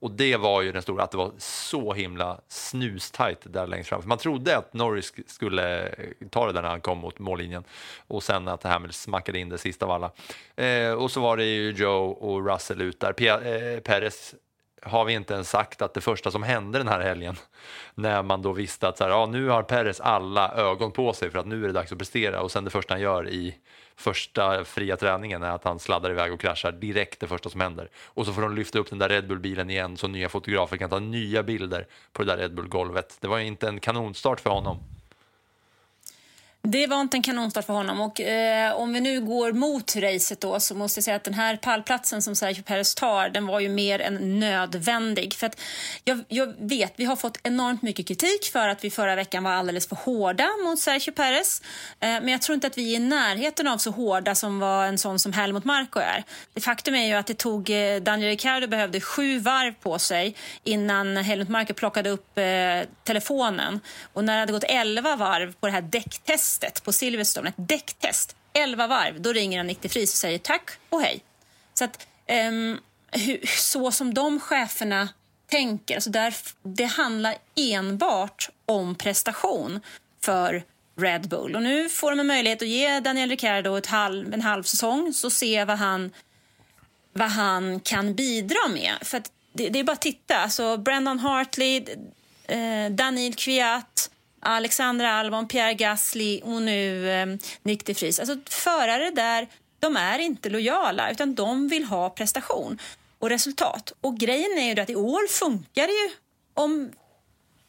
[0.00, 4.02] Och det var ju den stora, att det var så himla snustajt där längst fram.
[4.02, 7.64] För man trodde att Norris skulle eh, ta det där när han kom mot mållinjen
[8.06, 10.10] och sen att Hamilton smackade in det sista av alla.
[10.56, 13.12] Eh, och så var det ju Joe och Russell ut där.
[13.12, 14.34] P eh, Perez
[14.82, 17.36] har vi inte ens sagt att det första som hände den här helgen
[17.94, 21.30] när man då visste att så här, ja, nu har Perez alla ögon på sig
[21.30, 23.54] för att nu är det dags att prestera och sen det första han gör i
[23.96, 27.90] första fria träningen är att han sladdar iväg och kraschar direkt det första som händer.
[28.06, 30.90] Och så får de lyfta upp den där Red Bull-bilen igen så nya fotografer kan
[30.90, 33.18] ta nya bilder på det där Red Bull-golvet.
[33.20, 34.78] Det var ju inte en kanonstart för honom.
[36.62, 38.00] Det var inte en kanonstart för honom.
[38.00, 41.34] Och, eh, om vi nu går mot racet då så måste jag säga att den
[41.34, 45.34] här pallplatsen som Sergio Perez tar den var ju mer än nödvändig.
[45.34, 45.60] För att
[46.04, 49.50] jag, jag vet, vi har fått enormt mycket kritik för att vi förra veckan var
[49.50, 51.62] alldeles för hårda mot Sergio Perez.
[52.00, 54.86] Eh, men jag tror inte att vi är i närheten av så hårda som var
[54.86, 56.24] en sån som Helmut Marko är.
[56.54, 60.34] Det faktum är ju att det tog, eh, Daniel Ricciardo behövde sju varv på sig
[60.64, 62.44] innan Helmut Marko plockade upp eh,
[63.04, 63.80] telefonen.
[64.12, 66.49] Och när det hade gått elva varv på det här däcktestet
[66.84, 70.70] på Silverstone, ett däcktest, 11 varv, då ringer han Nick de Vries och säger tack
[70.88, 71.24] och hej.
[71.74, 72.80] Så att ehm, um,
[73.12, 75.08] hur, så som de cheferna
[75.46, 79.80] tänker, alltså där, det handlar enbart om prestation
[80.20, 80.64] för
[80.96, 81.56] Red Bull.
[81.56, 85.12] Och nu får de en möjlighet att ge Daniel Ricciardo ett halv, en halv säsong
[85.14, 86.10] så se vad han,
[87.12, 88.92] vad han kan bidra med.
[89.02, 90.36] För att det, det är bara att titta.
[90.36, 91.84] Alltså Brandon Hartley,
[92.46, 97.26] eh, Daniel Kviat, Alexandra Albon, Pierre Gasly och nu eh,
[97.62, 98.20] Nick de Vries.
[98.20, 99.48] Alltså förare där,
[99.78, 102.78] de är inte lojala utan de vill ha prestation
[103.18, 103.92] och resultat.
[104.00, 106.10] Och grejen är ju att i år funkar det ju
[106.54, 106.90] om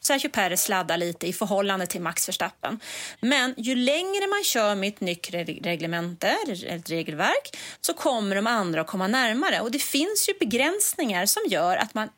[0.00, 2.80] Sergio Perez sladdar lite i förhållande till Max Verstappen.
[3.20, 5.30] Men ju längre man kör med ett nytt
[5.62, 9.60] reglemente, ett regelverk, så kommer de andra att komma närmare.
[9.60, 12.08] Och det finns ju begränsningar som gör att man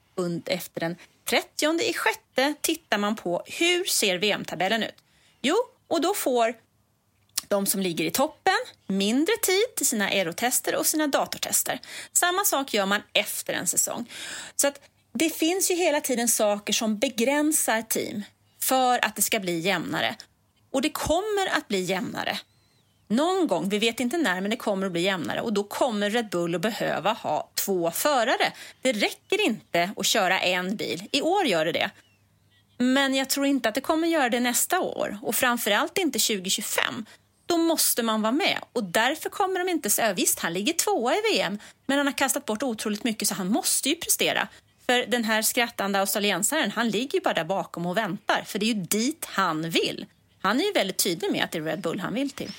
[0.47, 0.97] efter en...
[1.25, 4.95] 30 i sjätte tittar man på hur ser VM-tabellen ut.
[5.43, 5.57] Jo,
[5.89, 6.55] och då får
[7.49, 11.81] de som ligger i toppen mindre tid till sina aerotester och sina datortester.
[12.13, 14.11] Samma sak gör man efter en säsong.
[14.57, 14.81] Så att
[15.13, 18.23] det finns ju hela tiden saker som begränsar team
[18.61, 20.17] för att det ska bli jämnare.
[20.71, 22.39] Och det kommer att bli jämnare.
[23.09, 26.11] Någon gång, vi vet inte när, men det kommer att bli jämnare och då kommer
[26.11, 28.53] Red Bull att behöva ha två förare.
[28.83, 31.09] Det räcker inte att köra en bil.
[31.13, 31.91] I år gör det det.
[32.79, 37.07] Men jag tror inte att det kommer göra det nästa år och framförallt inte 2025.
[37.47, 41.15] Då måste man vara med och därför kommer de inte säga visst, han ligger tvåa
[41.15, 44.49] i VM, men han har kastat bort otroligt mycket så han måste ju prestera.
[44.87, 48.67] För den här skrattande australiensaren, han ligger ju bara där bakom och väntar, för det
[48.67, 50.07] är ju dit han vill.
[50.43, 52.53] Han är ju väldigt tydlig med att det är Red Bull han vill till.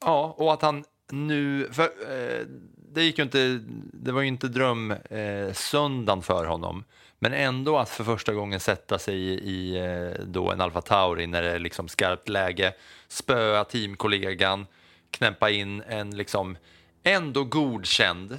[0.00, 1.68] Ja, och att han nu...
[1.72, 2.46] För, eh,
[2.92, 3.60] det, gick ju inte,
[3.92, 6.84] det var ju inte drömsöndagen eh, söndagen för honom.
[7.18, 11.26] Men ändå att för första gången sätta sig i, i eh, då en Alfa Tauri
[11.26, 12.74] när det är liksom skarpt läge,
[13.08, 14.66] spöa teamkollegan,
[15.10, 16.56] knäppa in en liksom
[17.02, 18.38] ändå godkänd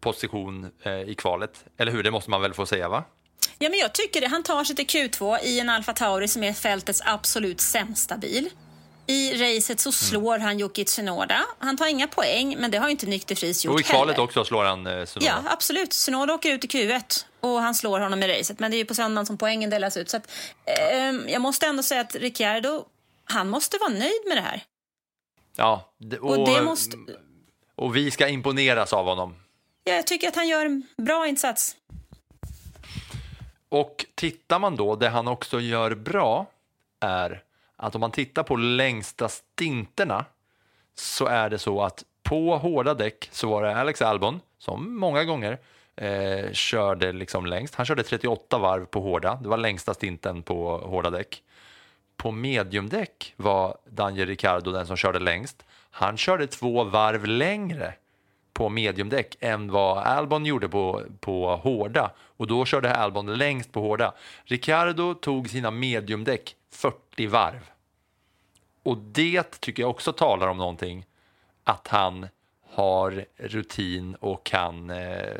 [0.00, 1.64] position eh, i kvalet.
[1.76, 2.02] Eller hur?
[2.02, 3.04] Det måste man väl få säga, va?
[3.58, 4.26] Ja, men jag tycker det.
[4.26, 8.50] Han tar sig till Q2 i en Alfa Tauri som är fältets absolut sämsta bil.
[9.06, 11.44] I racet så slår han Yuki Tsunoda.
[11.58, 14.14] Han tar inga poäng, men det har inte Nyck de Vries gjort Och i kvalet
[14.16, 14.24] heller.
[14.24, 15.26] också slår han eh, Tsunoda.
[15.44, 15.90] Ja, absolut.
[15.90, 18.58] Tsunoda åker ut i Q1 och han slår honom i racet.
[18.60, 20.10] Men det är ju på söndagen som poängen delas ut.
[20.10, 20.30] Så att,
[20.64, 22.84] ehm, jag måste ändå säga att Ricciardo,
[23.24, 24.62] han måste vara nöjd med det här.
[25.56, 26.96] Ja, det, Och det måste-
[27.76, 29.34] och vi ska imponeras av honom.
[29.84, 31.76] Jag tycker att han gör en bra insats.
[33.68, 36.46] Och tittar man då, det han också gör bra
[37.00, 37.42] är
[37.86, 40.24] att om man tittar på längsta stinterna
[40.94, 45.24] så är det så att på hårda däck så var det Alex Albon som många
[45.24, 45.58] gånger
[45.96, 47.74] eh, körde liksom längst.
[47.74, 51.42] Han körde 38 varv på hårda, det var längsta stinten på hårda däck.
[52.16, 55.64] På mediumdäck var Daniel Ricciardo den som körde längst.
[55.90, 57.94] Han körde två varv längre
[58.52, 62.10] på mediumdäck än vad Albon gjorde på, på hårda.
[62.36, 64.14] Och då körde Albon längst på hårda.
[64.44, 67.73] Ricciardo tog sina mediumdäck 40 varv.
[68.84, 71.06] Och det tycker jag också talar om någonting.
[71.64, 72.28] Att han
[72.70, 75.36] har rutin och kan eh,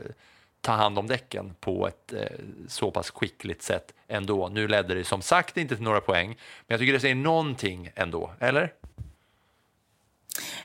[0.61, 2.39] ta hand om däcken på ett eh,
[2.69, 4.49] så pass skickligt sätt ändå.
[4.49, 7.91] Nu ledde det som sagt inte till några poäng, men jag tycker det säger någonting
[7.95, 8.73] ändå, eller?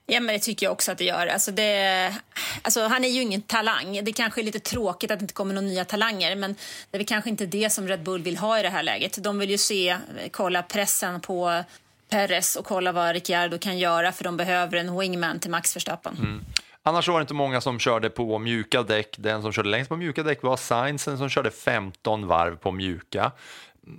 [0.06, 1.28] Ja, men det tycker jag också att det gör.
[1.28, 2.16] Alltså det,
[2.62, 4.04] alltså han är ju ingen talang.
[4.04, 6.54] Det kanske är lite tråkigt att det inte kommer några nya talanger, men
[6.92, 9.24] det är väl kanske inte det som Red Bull vill ha i det här läget.
[9.24, 9.98] De vill ju se, eh,
[10.32, 11.64] kolla pressen på
[12.10, 16.16] Perez och kolla vad Ricciardo kan göra, för de behöver en wingman till Max Verstappen.
[16.18, 16.46] Mm.
[16.84, 19.16] Annars var det inte många som körde på mjuka däck.
[19.18, 23.32] Den som körde längst på mjuka däck var Sainz som körde 15 varv på mjuka.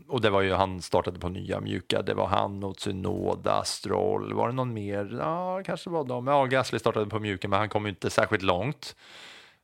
[0.08, 2.02] Och det var ju han startade på nya mjuka.
[2.02, 4.32] Det var han och Tsunoda, Stroll.
[4.34, 5.16] Var det någon mer?
[5.18, 6.26] Ja, kanske var de.
[6.26, 8.96] Ja, Gasly startade på mjuka, men han kom inte särskilt långt.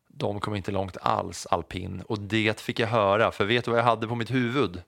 [0.09, 2.03] De kom inte långt alls, alpin.
[2.09, 4.83] Och det fick jag höra, för vet du vad jag hade på mitt huvud?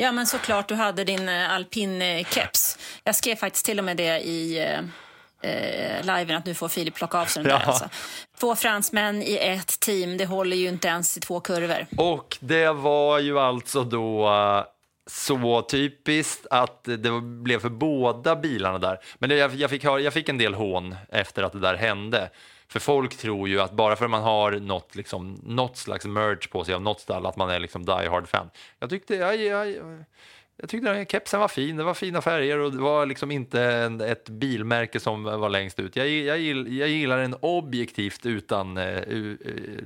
[0.00, 2.78] Ja, men såklart du hade din eh, alpin-keps.
[3.04, 6.94] Jag skrev faktiskt till och med det i eh, eh, liven att nu får Filip
[6.94, 7.60] plocka av sig den där.
[7.60, 7.66] Ja.
[7.66, 7.88] Alltså.
[8.40, 11.86] Två fransmän i ett team, det håller ju inte ens i två kurvor.
[11.96, 14.64] Och det var ju alltså då eh,
[15.10, 18.98] så typiskt att det blev för båda bilarna där.
[19.18, 22.30] Men jag, jag, fick höra, jag fick en del hån efter att det där hände.
[22.70, 26.48] För folk tror ju att bara för att man har något, liksom, något slags merge
[26.50, 28.50] på sig av något stall, att man är liksom die hard fan.
[28.78, 30.04] Jag tyckte, jag, jag, jag
[30.60, 33.30] jag tyckte den här kepsen var fin, det var fina färger och det var liksom
[33.30, 35.96] inte en, ett bilmärke som var längst ut.
[35.96, 39.36] Jag, jag, jag gillar den objektivt utan, uh,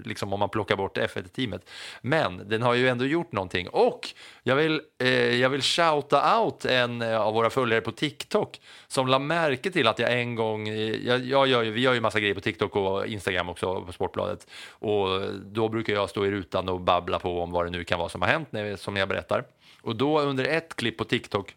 [0.05, 1.71] liksom om man plockar bort F1-teamet.
[2.01, 4.09] Men den har ju ändå gjort någonting och
[4.43, 9.19] jag vill, uh, jag vill shouta out en av våra följare på TikTok som la
[9.19, 12.35] märke till att jag en gång, jag, jag gör ju, vi gör ju massa grejer
[12.35, 15.07] på TikTok och Instagram också på Sportbladet och
[15.45, 18.09] då brukar jag stå i rutan och babbla på om vad det nu kan vara
[18.09, 19.45] som har hänt när, som jag berättar.
[19.85, 21.55] Och då under ett klipp på TikTok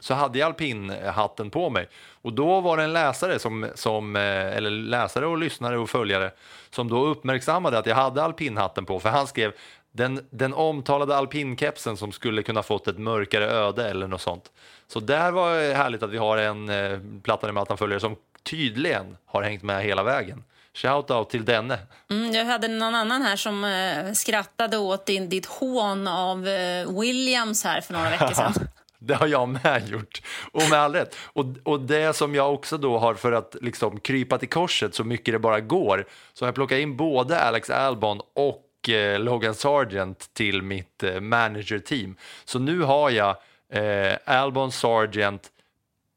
[0.00, 1.88] så hade jag alpinhatten på mig
[2.22, 6.30] och då var det en läsare som, som eh, eller läsare och lyssnare och följare
[6.70, 9.52] som då uppmärksammade att jag hade alpinhatten på för han skrev
[9.92, 14.52] den, den omtalade alpinkepsen som skulle kunna fått ett mörkare öde eller något sånt.
[14.86, 19.16] Så där var det härligt att vi har en eh, Plattan i mattan-följare som tydligen
[19.26, 20.44] har hängt med hela vägen.
[20.74, 21.78] Shout out till denne.
[22.10, 27.00] Mm, jag hade någon annan här som eh, skrattade åt din, ditt hån av eh,
[27.00, 28.52] Williams här för några veckor sedan.
[29.02, 31.16] Det har jag med gjort, och med all rätt.
[31.32, 35.04] Och, och det som jag också då har för att liksom krypa till korset så
[35.04, 39.54] mycket det bara går, så har jag plockat in både Alex Albon och eh, Logan
[39.54, 42.16] Sargent till mitt eh, manager-team.
[42.44, 43.36] Så nu har jag
[43.72, 45.48] eh, Albon, Sargent,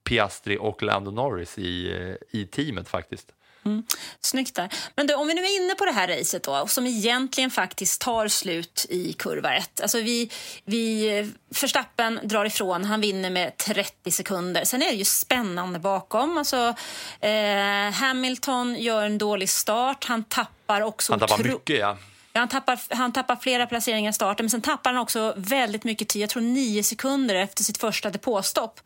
[0.04, 3.32] Piastri och Lando Norris i, eh, i teamet faktiskt.
[3.66, 3.84] Mm.
[4.22, 4.70] Snyggt där.
[4.96, 8.02] Men du, om vi nu är inne på det här racet då, som egentligen faktiskt
[8.02, 9.82] tar slut i kurva 1.
[9.82, 10.30] Alltså vi,
[10.66, 14.66] vi, Verstappen drar ifrån, han vinner med 30 sekunder.
[14.66, 16.38] Sen är det ju spännande bakom.
[16.38, 16.76] Alltså,
[17.20, 21.14] eh, Hamilton gör en dålig start, han tappar också...
[21.14, 21.98] Han tappar mycket, ja.
[22.36, 25.84] Ja, han, tappar, han tappar flera placeringar i starten, men sen tappar han också väldigt
[25.84, 26.22] mycket tid.
[26.22, 28.80] Jag tror nio sekunder efter sitt första depåstopp.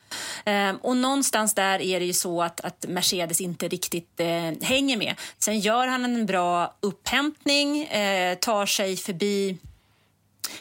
[0.46, 4.98] Ehm, och någonstans där är det ju så att, att Mercedes inte riktigt eh, hänger
[4.98, 5.16] med.
[5.38, 9.58] Sen gör han en bra upphämtning, eh, tar sig förbi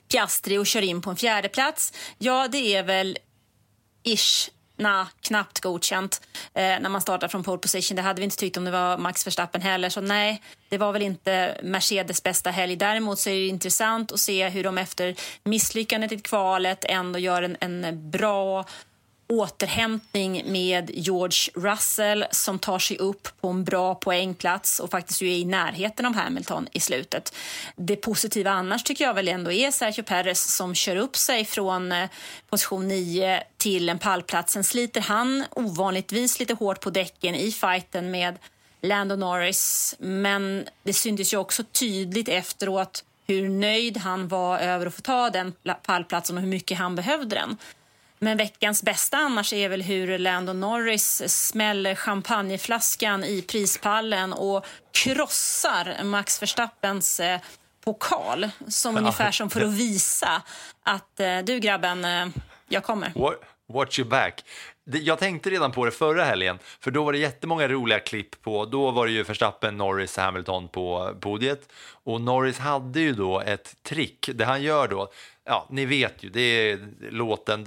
[0.09, 1.93] Piastri och kör in på en fjärde plats.
[2.19, 3.19] Ja, det är väl
[4.03, 6.21] ish na, knappt godkänt
[6.55, 7.97] eh, när man startar från pole position.
[7.97, 9.89] Det hade vi inte tyckt om det var Max Verstappen heller.
[9.89, 12.77] Så nej, det var väl inte Mercedes bästa helg.
[12.77, 15.15] Däremot så är det intressant att se hur de efter
[15.45, 18.65] misslyckandet i kvalet ändå gör en, en bra
[19.29, 25.33] återhämtning med George Russell som tar sig upp på en bra poängplats och faktiskt ju
[25.33, 27.35] är i närheten av Hamilton i slutet.
[27.77, 31.93] Det positiva annars tycker jag väl ändå är Sergio Perez som kör upp sig från
[31.93, 32.09] eh,
[32.51, 34.53] position 9 till en pallplats.
[34.53, 38.39] Sen sliter han ovanligtvis lite hårt på däcken i fighten med
[38.83, 44.95] Lando Norris men det syntes ju också tydligt efteråt hur nöjd han var över att
[44.95, 45.53] få ta den
[45.83, 47.57] pallplatsen och hur mycket han behövde den.
[48.19, 56.05] Men veckans bästa annars är väl hur Lando Norris smäller champagneflaskan i prispallen och krossar
[56.05, 57.41] Max Verstappens eh,
[57.85, 58.49] pokal.
[58.69, 59.01] Som Ja.
[59.01, 60.43] ungefär som för att visa
[60.83, 62.27] att eh, du grabben, eh,
[62.69, 63.09] jag kommer.
[63.09, 63.35] Wa-
[63.69, 64.45] Watch your back.
[64.85, 68.65] Jag tänkte redan på det förra helgen, för då var det jättemånga roliga klipp på,
[68.65, 71.69] då var det ju Verstappen, Norris, Hamilton på podiet
[72.05, 75.09] och Norris hade ju då ett trick, det han gör då,
[75.47, 76.79] ja ni vet ju, det är
[77.11, 77.65] låten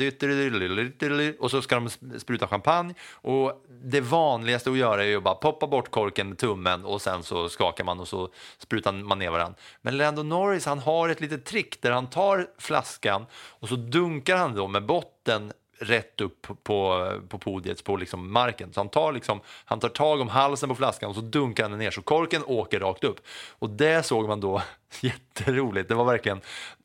[1.39, 5.67] och så ska de spruta champagne och det vanligaste att göra är att bara poppa
[5.67, 9.59] bort korken med tummen och sen så skakar man och så sprutar man ner varandra.
[9.81, 14.37] Men Lando Norris han har ett litet trick där han tar flaskan och så dunkar
[14.37, 18.73] han då med botten rätt upp på, på podiet, på liksom marken.
[18.73, 21.71] Så han tar, liksom, han tar tag om halsen på flaskan och så dunkar han
[21.71, 23.19] den ner så korken åker rakt upp.
[23.49, 24.61] Och det såg man då
[25.01, 25.89] jätteroligt.
[25.89, 26.41] Det var verkligen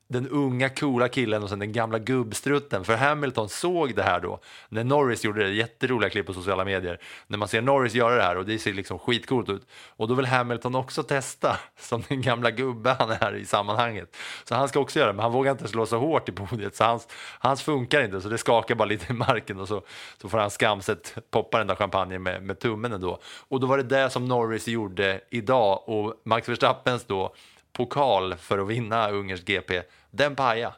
[0.06, 2.84] den unga coola killen och sen den gamla gubbstrutten.
[2.84, 5.50] För Hamilton såg det här då när Norris gjorde det.
[5.50, 7.00] Jätteroliga klipp på sociala medier.
[7.26, 9.66] När man ser Norris göra det här och det ser liksom skitcoolt ut.
[9.96, 14.16] Och då vill Hamilton också testa som den gamla gubbe han är i sammanhanget.
[14.44, 16.76] Så han ska också göra det, men han vågar inte slå så hårt i podiet
[16.76, 19.82] så hans, hans funkar inte så det skakar bara lite i marken och så,
[20.20, 23.18] så får han skamset poppa den där champagnen med, med tummen ändå.
[23.48, 27.34] Och då var det det som Norris gjorde idag och Max Verstappens då
[27.74, 30.74] pokal för att vinna Ungerns GP, den paja.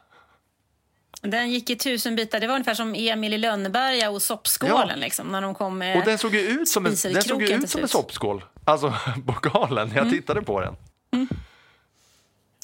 [1.21, 2.39] Den gick i tusen bitar.
[2.39, 4.95] Det var ungefär som Emil i Lönneberga och soppskålen Ja.
[4.95, 7.81] liksom, när de kom Och den såg ju ut som en, den såg ut som
[7.81, 8.93] en soppskål, alltså
[9.25, 10.75] pokalen, jag tittade på den.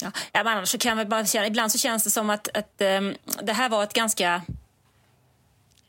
[0.02, 2.80] Ja, ja, men annars så kan jag bara ibland så känns det som att, att
[2.80, 4.42] ehm, det här var ett ganska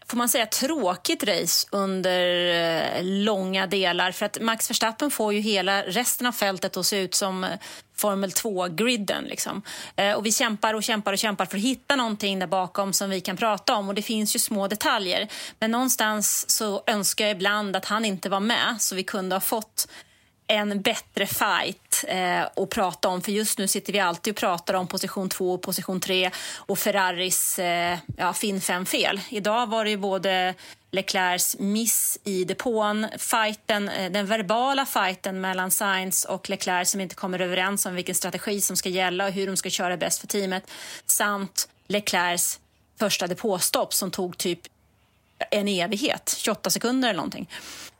[0.07, 5.39] får man säga tråkigt race under eh, långa delar för att Max Verstappen får ju
[5.39, 7.49] hela resten av fältet att se ut som eh,
[7.95, 9.23] Formel 2-griden.
[9.23, 9.61] Liksom.
[9.95, 13.09] Eh, och vi kämpar och kämpar och kämpar för att hitta någonting där bakom som
[13.09, 15.27] vi kan prata om och det finns ju små detaljer.
[15.59, 19.41] Men någonstans så önskar jag ibland att han inte var med så vi kunde ha
[19.41, 19.87] fått
[20.47, 23.21] en bättre fight eh, att prata om.
[23.21, 26.79] För just nu sitter vi alltid och pratar om position 2 och position 3 och
[26.79, 29.21] Ferraris eh, ja, fin fem fel.
[29.29, 30.53] Idag var det ju både
[30.91, 37.15] Leclercs miss i depån, fighten, eh, den verbala fighten mellan Sainz och Leclerc som inte
[37.15, 40.27] kommer överens om vilken strategi som ska gälla och hur de ska köra bäst för
[40.27, 40.71] teamet
[41.05, 42.59] samt Leclercs
[42.99, 44.59] första depåstopp som tog typ
[45.51, 47.49] en evighet, 28 sekunder eller någonting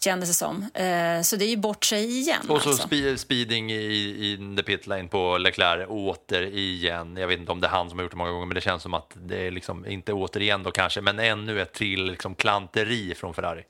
[0.05, 0.55] kändes det som.
[0.73, 2.49] Eh, så det är ju bort sig igen.
[2.49, 2.87] Och så alltså.
[2.87, 7.17] spe- speeding i, i the pit lane på Leclerc åter igen.
[7.17, 8.61] Jag vet inte om det är han som har gjort det många gånger, men det
[8.61, 12.35] känns som att det är liksom, inte återigen då kanske, men ännu ett till liksom
[12.35, 13.63] klanteri från Ferrari.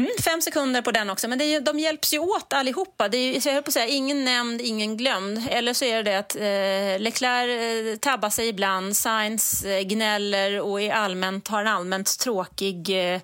[0.00, 3.08] Mm, fem sekunder på den också, men det är ju, de hjälps ju åt allihopa.
[3.08, 5.48] Det är ju, jag höll på att säga, ingen nämnd, ingen glömd.
[5.50, 10.60] Eller så är det det att eh, Leclerc eh, tabbar sig ibland, Sainz eh, gnäller
[10.60, 13.20] och är allmänt, har en allmänt tråkig eh,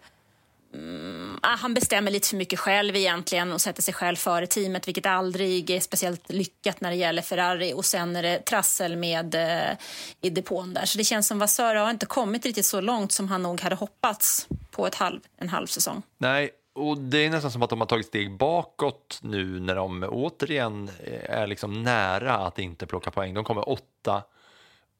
[0.75, 4.89] mm, ah, han bestämmer lite för mycket själv egentligen och sätter sig själv före teamet
[4.89, 7.73] vilket aldrig är speciellt lyckat när det gäller Ferrari.
[7.73, 9.77] Och sen är det trassel med eh,
[10.21, 10.85] i depån där.
[10.85, 13.77] Så det känns som Vassör har inte kommit riktigt så långt som han nog hade
[13.77, 16.03] hoppats på ett halv, en halv säsong.
[16.19, 20.03] Nej, och det är nästan som att de har tagit steg bakåt nu när de
[20.11, 20.91] återigen
[21.23, 23.35] är liksom nära att inte plocka poäng.
[23.35, 24.23] De kommer åtta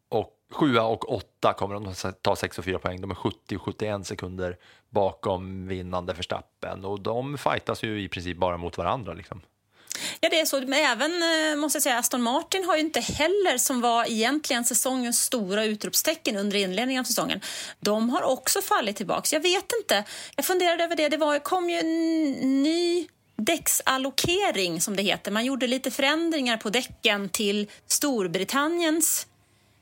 [0.09, 3.01] och sjua och åtta kommer de ta 6 och 4 poäng.
[3.01, 4.59] De är 70 och 71 sekunder
[4.89, 9.13] bakom vinnande Verstappen och de fightas ju i princip bara mot varandra.
[9.13, 9.41] Liksom.
[10.21, 10.61] Ja, det är så.
[10.61, 14.65] Men även eh, måste jag säga, Aston Martin har ju inte heller, som var egentligen
[14.65, 17.41] säsongens stora utropstecken under inledningen av säsongen,
[17.81, 19.37] de har också fallit tillbaka.
[19.37, 20.05] Jag vet inte.
[20.37, 21.09] Jag funderade över det.
[21.09, 25.31] Det var, kom ju en ny däcksallokering, som det heter.
[25.31, 29.27] Man gjorde lite förändringar på däcken till Storbritanniens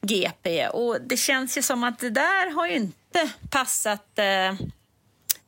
[0.07, 4.55] GP och det känns ju som att det där har ju inte passat eh,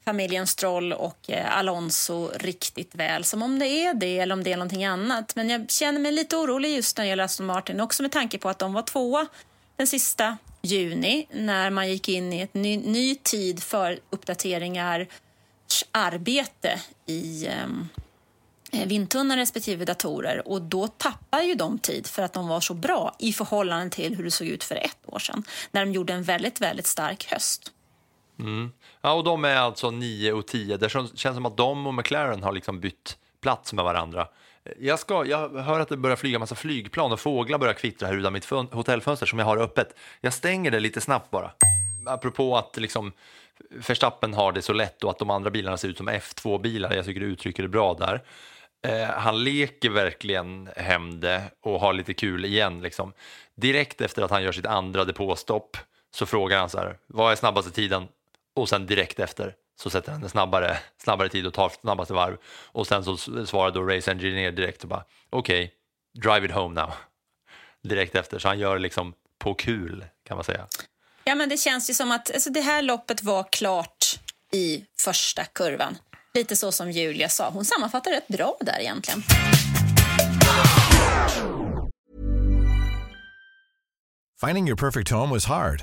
[0.06, 3.24] familjen Stroll och eh, Alonso riktigt väl.
[3.24, 5.36] Som om det är det eller om det är någonting annat.
[5.36, 7.80] Men jag känner mig lite orolig just när det gäller Aston Martin.
[7.80, 9.26] Också med tanke på att de var tvåa
[9.76, 15.06] den sista juni när man gick in i ett ny, ny tid för uppdateringar
[15.92, 22.48] arbete i eh, vindtunnlar respektive datorer och då tappar ju de tid för att de
[22.48, 25.84] var så bra i förhållande till hur det såg ut för ett år sedan när
[25.84, 27.72] de gjorde en väldigt, väldigt stark höst.
[28.38, 28.72] Mm.
[29.00, 30.76] Ja, och de är alltså 9 och 10.
[30.76, 34.28] Det känns som att de och McLaren har liksom bytt plats med varandra.
[34.78, 38.16] Jag, ska, jag hör att det börjar flyga massa flygplan och fåglar börjar kvittra här
[38.16, 39.94] utan mitt hotellfönster som jag har öppet.
[40.20, 41.50] Jag stänger det lite snabbt bara.
[42.06, 43.12] Apropå att liksom
[43.70, 46.94] Verstappen har det så lätt och att de andra bilarna ser ut som F2-bilar.
[46.94, 48.22] Jag tycker du uttrycker det bra där.
[48.86, 52.80] Eh, han leker verkligen hem det och har lite kul igen.
[52.80, 53.12] Liksom.
[53.54, 55.76] Direkt efter att han gör sitt andra depåstopp
[56.14, 58.08] så frågar han så här, vad är snabbaste tiden?
[58.56, 62.36] Och sen direkt efter så sätter han en snabbare, snabbare tid och tar snabbaste varv
[62.46, 66.80] och sen så svarar då Race Engineer direkt och bara okej, okay, drive it home
[66.80, 66.92] now.
[67.82, 70.66] Direkt efter, så han gör liksom på kul kan man säga.
[71.24, 74.20] Ja, men det känns ju som att alltså, det här loppet var klart
[74.52, 75.98] i första kurvan.
[76.34, 77.50] Lite så som Julia sa.
[77.50, 79.22] Hon sammanfattar rätt bra där egentligen.
[84.40, 85.82] Finding your perfect home was hard,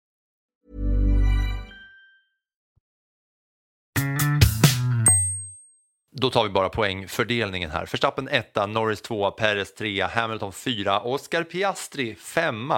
[6.13, 7.85] Då tar vi bara poängfördelningen här.
[7.85, 12.73] Förstappen 1, Norris 2, Perez 3, Hamilton 4, Oscar Piastri 5.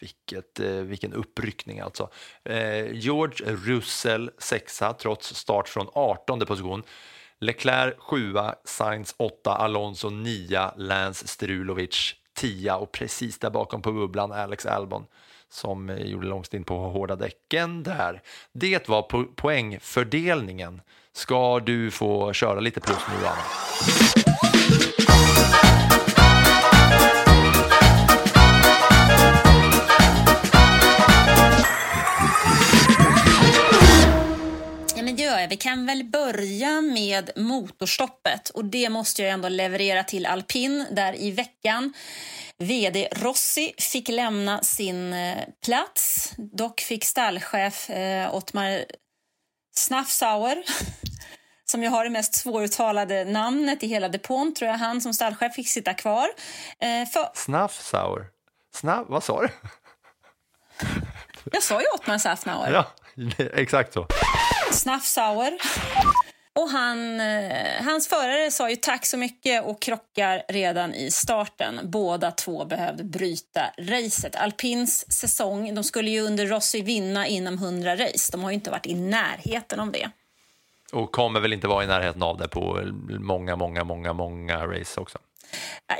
[0.00, 2.10] Vilket, eh, vilken uppryckning alltså.
[2.44, 6.82] Eh, George Russell 6 trots start från 18 position.
[7.40, 8.34] Leclerc 7,
[8.64, 15.06] Sainz 8, Alonso 9, Lance Strulovic 10 och precis där bakom på bubblan Alex Albon
[15.48, 18.22] som eh, gjorde långstint på hårda däcken där.
[18.52, 20.80] Det var po poängfördelningen.
[21.16, 24.48] Ska du få köra lite plus nu, Anna?
[34.96, 35.48] Ja, men gör jag.
[35.48, 41.22] Vi kan väl börja med motorstoppet och det måste jag ändå leverera till alpin där
[41.22, 41.92] i veckan.
[42.58, 46.32] VD Rossi fick lämna sin eh, plats.
[46.36, 48.84] Dock fick stallchef eh, Ottmar
[49.78, 50.62] Snaffsauer
[51.70, 55.54] som jag har det mest svåruttalade namnet i hela depån, tror jag han som stallchef
[55.54, 56.28] fick sitta kvar.
[56.80, 57.30] Eh, för...
[57.34, 58.26] Snaffsauer?
[58.74, 59.48] Snaff, vad sa du?
[61.52, 62.72] Jag sa ju Ottmar Safnauer.
[62.72, 62.86] Ja,
[63.38, 64.06] exakt så.
[64.72, 65.58] Snaffsauer.
[66.58, 71.80] Och han, eh, hans förare sa ju tack så mycket och krockar redan i starten.
[71.82, 74.36] Båda två behövde bryta racet.
[74.36, 78.32] Alpins säsong, de skulle ju under Rossi vinna inom 100 race.
[78.32, 80.10] De har ju inte varit i närheten av det.
[80.92, 85.00] Och kommer väl inte vara i närheten av det på många, många, många, många race
[85.00, 85.18] också.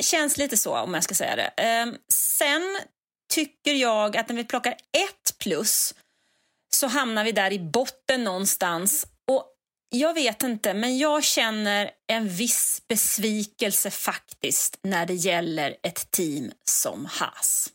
[0.00, 1.62] Känns lite så om jag ska säga det.
[1.62, 2.78] Ehm, sen
[3.30, 5.94] tycker jag att när vi plockar ett plus
[6.70, 9.06] så hamnar vi där i botten någonstans.
[9.90, 16.52] Jag vet inte, men jag känner en viss besvikelse faktiskt när det gäller ett team
[16.64, 17.68] som Haas.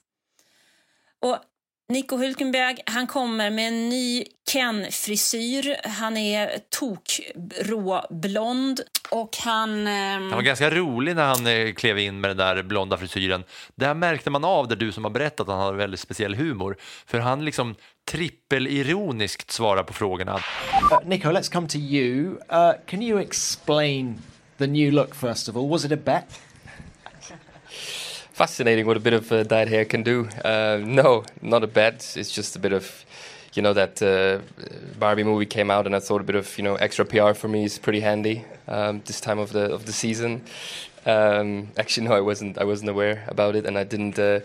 [1.21, 1.37] Och
[1.89, 5.87] Nico Hülkenberg han kommer med en ny Ken-frisyr.
[5.87, 9.87] Han är tokråblond och han...
[9.87, 9.93] Eh...
[9.93, 13.43] Han var ganska rolig när han eh, klev in med den där blonda frisyren.
[13.75, 16.77] Där märkte man av det du som har berättat att han har väldigt speciell humor.
[17.05, 17.75] För han liksom
[18.05, 20.35] trippelironiskt svarar på frågorna.
[20.91, 22.37] Uh, Nico, let's come to you.
[22.49, 24.19] Uh, can you explain
[24.57, 25.69] the new look first of all?
[25.69, 26.39] Was it a bet?
[28.33, 30.27] fascinating what a bit of uh, dyed hair can do.
[30.43, 32.03] Uh, no, not a bad.
[32.15, 33.05] It's just a bit of,
[33.53, 34.39] you know, that uh,
[34.99, 37.47] Barbie movie came out, and I thought a bit of, you know, extra PR for
[37.47, 40.41] me is pretty handy um, this time of the of the season.
[41.05, 42.57] Um, actually, no, I wasn't.
[42.57, 44.39] I wasn't aware about it, and I didn't uh,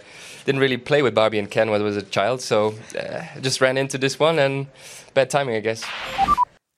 [0.49, 2.41] didn't really play with Barbie and Ken when I was a child.
[2.41, 4.67] So uh, I just ran into this one, and
[5.15, 5.85] bad timing, I guess.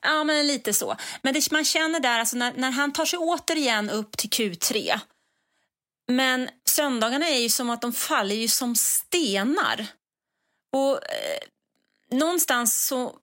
[0.03, 0.97] Ja, men lite så.
[1.23, 5.01] Men det man känner där, alltså när, när han tar sig återigen upp till Q3
[6.09, 9.87] Men söndagarna är ju som att de faller ju som stenar.
[10.73, 11.41] Och eh,
[12.11, 13.17] någonstans så...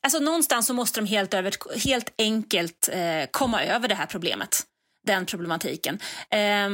[0.00, 4.62] Alltså någonstans så måste de helt, över, helt enkelt eh, komma över det här problemet.
[5.06, 5.98] Den problematiken.
[6.30, 6.68] Eh,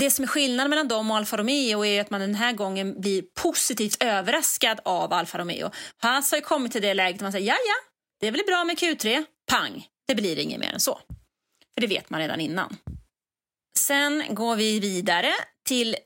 [0.00, 3.00] det som är skillnaden mellan dem och Alfa Romeo är att man den här gången
[3.00, 5.70] blir positivt överraskad av Alfa Romeo.
[5.98, 7.90] Haas har ju kommit till det läget att man säger ja, ja,
[8.20, 9.24] det är väl bra med Q3.
[9.46, 11.00] Pang, det blir inget mer än så.
[11.74, 12.76] För det vet man redan innan.
[13.78, 15.32] Sen går vi vidare
[15.64, 15.96] till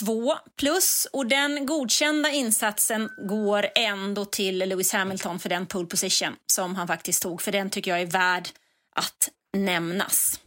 [0.00, 6.36] 2 plus och den godkända insatsen går ändå till Lewis Hamilton för den pole position
[6.46, 8.48] som han faktiskt tog, för den tycker jag är värd
[8.94, 10.40] att nämnas.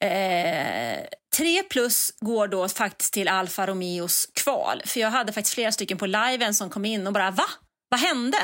[0.00, 1.06] Eh,
[1.36, 5.98] 3 plus går då faktiskt till Alfa Romeos kval, för jag hade faktiskt flera stycken
[5.98, 7.44] på liven som kom in och bara va?
[7.88, 8.38] Vad hände?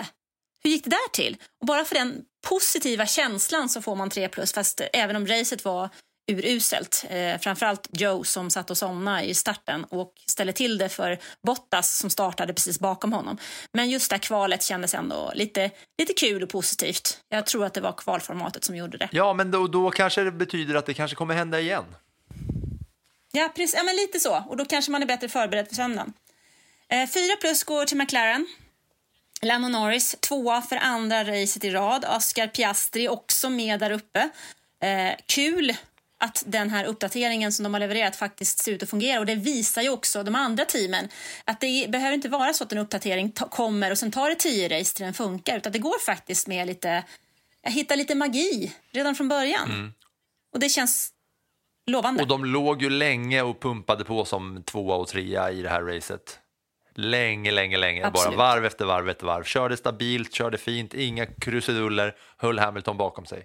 [0.64, 1.36] Hur gick det där till?
[1.61, 5.64] Och bara för den positiva känslan så får man 3 plus, fast även om racet
[5.64, 5.88] var
[6.32, 7.05] uruselt.
[7.09, 11.99] Eh, framförallt Joe som satt och somnade i starten och ställde till det för Bottas
[11.99, 13.38] som startade precis bakom honom.
[13.72, 17.18] Men just det här kvalet kändes ändå lite, lite kul och positivt.
[17.28, 19.09] Jag tror att det var kvalformatet som gjorde det.
[19.12, 21.84] Ja, men då, då kanske det betyder att det kanske kommer hända igen.
[23.33, 23.74] Ja, precis.
[23.74, 24.45] Ja, men lite så.
[24.49, 26.12] Och då kanske man är bättre förberedd för söndagen.
[26.89, 28.47] Eh, fyra plus går till McLaren.
[29.43, 32.05] Lando Norris tvåa för andra racet i rad.
[32.16, 34.30] Oscar Piastri också med där uppe.
[34.83, 35.76] Eh, kul
[36.18, 39.20] att den här uppdateringen som de har levererat faktiskt ser ut att fungera.
[39.20, 41.09] Och Det visar ju också de andra teamen
[41.45, 44.80] att det behöver inte vara så att en uppdatering kommer och sen tar det tio
[44.80, 45.57] race till den funkar.
[45.57, 47.05] Utan det går faktiskt med lite,
[47.62, 49.70] jag hittar lite magi redan från början.
[49.70, 49.93] Mm.
[50.53, 51.12] Och det känns
[51.87, 52.22] lovande.
[52.22, 55.83] Och de låg ju länge och pumpade på som tvåa och trea i det här
[55.83, 56.39] racet.
[56.95, 58.07] Länge, länge, länge.
[58.07, 58.39] Absolut.
[58.39, 59.45] Bara varv efter varv efter varv.
[59.45, 63.45] Körde stabilt, körde fint, inga krusiduller, höll Hamilton bakom sig.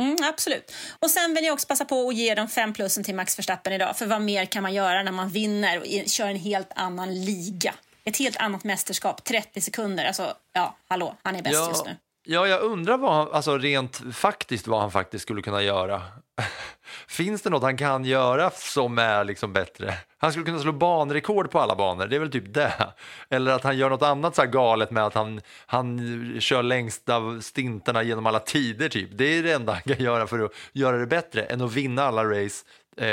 [0.00, 0.74] Mm, absolut.
[1.00, 3.72] Och sen vill jag också passa på att ge de fem plussen till Max Verstappen
[3.72, 3.96] idag.
[3.96, 7.74] För vad mer kan man göra när man vinner och kör en helt annan liga?
[8.04, 10.04] Ett helt annat mästerskap, 30 sekunder.
[10.04, 11.96] Alltså, ja, hallå, han är bäst ja, just nu.
[12.28, 16.02] Ja, jag undrar vad han, alltså rent faktiskt vad han faktiskt skulle kunna göra.
[17.08, 19.94] Finns det något han kan göra som är liksom bättre?
[20.18, 22.92] Han skulle kunna slå banrekord på alla banor, det är väl typ det.
[23.30, 26.00] Eller att han gör något annat så här galet med att han, han
[26.40, 29.10] kör längsta stintarna genom alla tider typ.
[29.12, 32.02] Det är det enda han kan göra för att göra det bättre än att vinna
[32.02, 32.64] alla race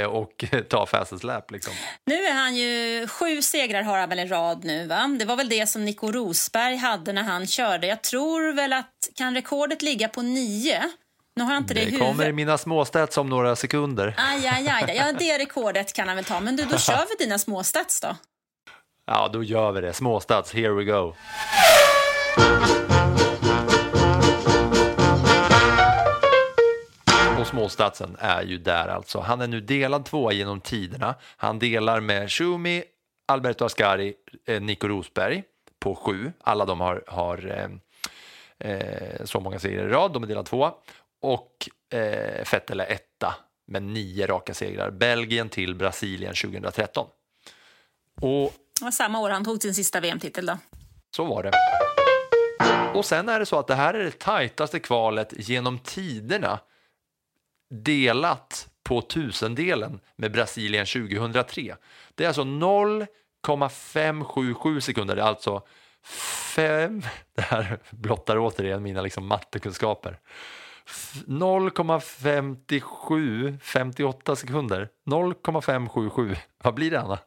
[0.09, 1.73] och ta fastest lap liksom.
[2.05, 5.15] Nu är han ju, sju segrar har han väl i rad nu va?
[5.19, 7.87] Det var väl det som Nico Rosberg hade när han körde.
[7.87, 10.83] Jag tror väl att, kan rekordet ligga på nio?
[11.35, 14.15] Nu har jag inte det, Det kommer i mina småstats om några sekunder.
[14.17, 14.95] Aj, aj, aj.
[14.95, 16.39] Ja, det rekordet kan han väl ta.
[16.39, 18.15] Men du, då kör vi dina småstats då.
[19.05, 19.93] Ja, då gör vi det.
[19.93, 21.15] Småstats, here we go.
[27.53, 29.19] Småstatsen är ju där alltså.
[29.19, 31.15] Han är nu delad tvåa genom tiderna.
[31.37, 32.83] Han delar med Schumi,
[33.27, 34.13] Alberto Ascari,
[34.45, 35.43] eh, Nico Rosberg
[35.79, 36.31] på sju.
[36.43, 37.69] Alla de har, har
[38.59, 40.13] eh, eh, så många segrar i rad.
[40.13, 40.73] De är delade tvåa.
[41.21, 43.35] Och eh, Vettel är etta
[43.67, 44.91] med nio raka segrar.
[44.91, 47.07] Belgien till Brasilien 2013.
[48.21, 50.57] Och Det var samma år han tog sin sista VM-titel då.
[51.15, 51.51] så var det.
[52.93, 56.59] Och sen är det så att det här är det tajtaste kvalet genom tiderna
[57.69, 61.75] delat på tusendelen med Brasilien 2003.
[62.15, 65.61] Det är alltså 0,577 sekunder, det är alltså
[66.05, 67.01] 5,
[67.35, 70.19] det här blottar återigen mina liksom mattekunskaper.
[70.87, 74.89] F- 0,57, 58 sekunder.
[75.05, 76.35] 0,577.
[76.63, 77.19] Vad blir det, Anna?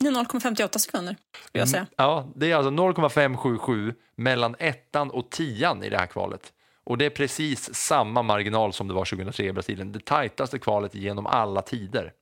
[0.00, 1.86] Det är 0,58 sekunder, skulle jag säga.
[1.96, 6.52] Ja, det är alltså 0,577 mellan ettan och tian i det här kvalet.
[6.90, 9.92] Och det är precis samma marginal som det var 2003 i Brasilien.
[9.92, 12.12] Det tajtaste kvalet genom alla tider.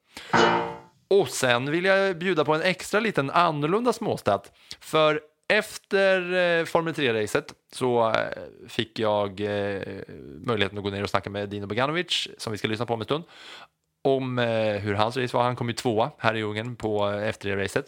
[1.09, 4.53] Och sen vill jag bjuda på en extra liten annorlunda småstat.
[4.81, 8.15] För efter eh, Formel 3-racet så eh,
[8.69, 9.83] fick jag eh,
[10.45, 13.01] möjligheten att gå ner och snacka med Dino Beganovic, som vi ska lyssna på om
[13.01, 13.25] en stund,
[14.05, 15.45] om eh, hur hans race var.
[15.45, 17.85] Han kom ju tvåa här i Ungern på eh, F3-racet.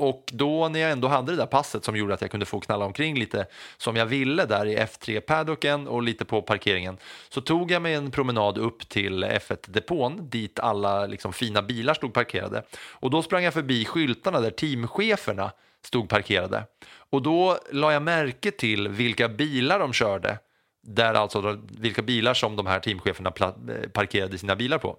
[0.00, 2.60] Och då när jag ändå hade det där passet som gjorde att jag kunde få
[2.60, 3.46] knalla omkring lite
[3.76, 6.98] som jag ville där i F3-paddocken och lite på parkeringen
[7.28, 12.14] så tog jag mig en promenad upp till F1-depån dit alla liksom fina bilar stod
[12.14, 12.62] parkerade.
[12.90, 15.52] Och då sprang jag förbi skyltarna där teamcheferna
[15.84, 16.64] stod parkerade.
[17.10, 20.38] Och då la jag märke till vilka bilar de körde
[20.82, 24.96] där alltså vilka bilar som de här teamcheferna eh, parkerade sina bilar på.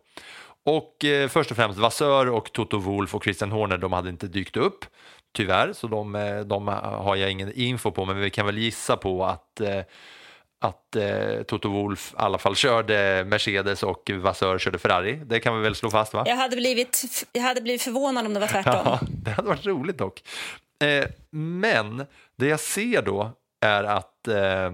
[0.66, 4.28] Och eh, först och främst Vassör och Toto Wolf och Christian Horner, de hade inte
[4.28, 4.86] dykt upp
[5.36, 8.98] tyvärr, så de, eh, de har jag ingen info på, men vi kan väl gissa
[8.98, 9.82] på att eh,
[10.62, 15.22] att eh, Toto Wolf i alla fall körde Mercedes och Vassör körde Ferrari.
[15.26, 16.24] Det kan vi väl slå fast va?
[16.28, 18.82] Jag hade blivit, jag hade blivit förvånad om det var tvärtom.
[18.86, 20.24] Ja, det hade varit roligt dock.
[20.84, 22.06] Eh, men
[22.38, 23.32] det jag ser då
[23.66, 24.72] är att eh,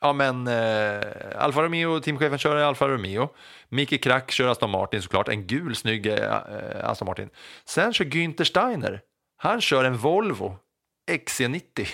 [0.00, 1.00] ja, men, eh,
[1.36, 3.28] Alfa Romeo, teamchefen kör Alfa Romeo.
[3.68, 7.30] Micke Krack kör Aston Martin såklart, en gul snygg eh, eh Aston Martin.
[7.64, 9.00] Sen kör Günther Steiner,
[9.36, 10.56] han kör en Volvo
[11.10, 11.88] XC90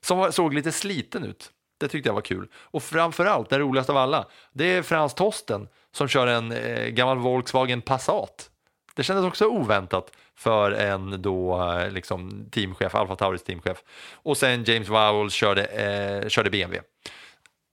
[0.00, 1.50] som var- såg lite sliten ut.
[1.80, 2.48] Det tyckte jag var kul.
[2.54, 7.18] Och framförallt, det roligaste av alla, det är Frans Tosten som kör en eh, gammal
[7.18, 8.50] Volkswagen Passat.
[8.94, 13.82] Det kändes också oväntat för en då eh, liksom teamchef, Alfa Tauris teamchef.
[14.12, 16.80] Och sen James Vowell körde, eh, körde BMW.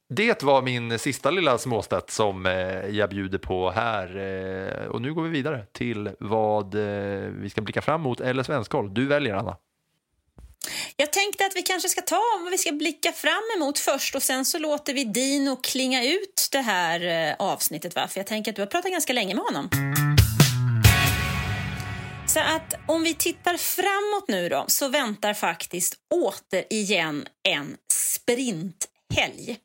[0.10, 4.18] Det var min sista lilla småstat som eh, jag bjuder på här.
[4.18, 8.44] Eh, och nu går vi vidare till vad eh, vi ska blicka fram mot eller
[8.44, 8.94] svenskoll.
[8.94, 9.58] Du väljer Anna.
[10.96, 14.24] Jag tänkte att vi kanske ska ta vad vi ska blicka fram emot först och
[14.24, 17.96] sen så låter vi Dino klinga ut det här eh, avsnittet.
[17.96, 18.08] Va?
[18.08, 19.70] För jag tänker att du har pratat ganska länge med honom.
[22.34, 29.58] Så att om vi tittar framåt nu då så väntar faktiskt återigen en sprinthelg.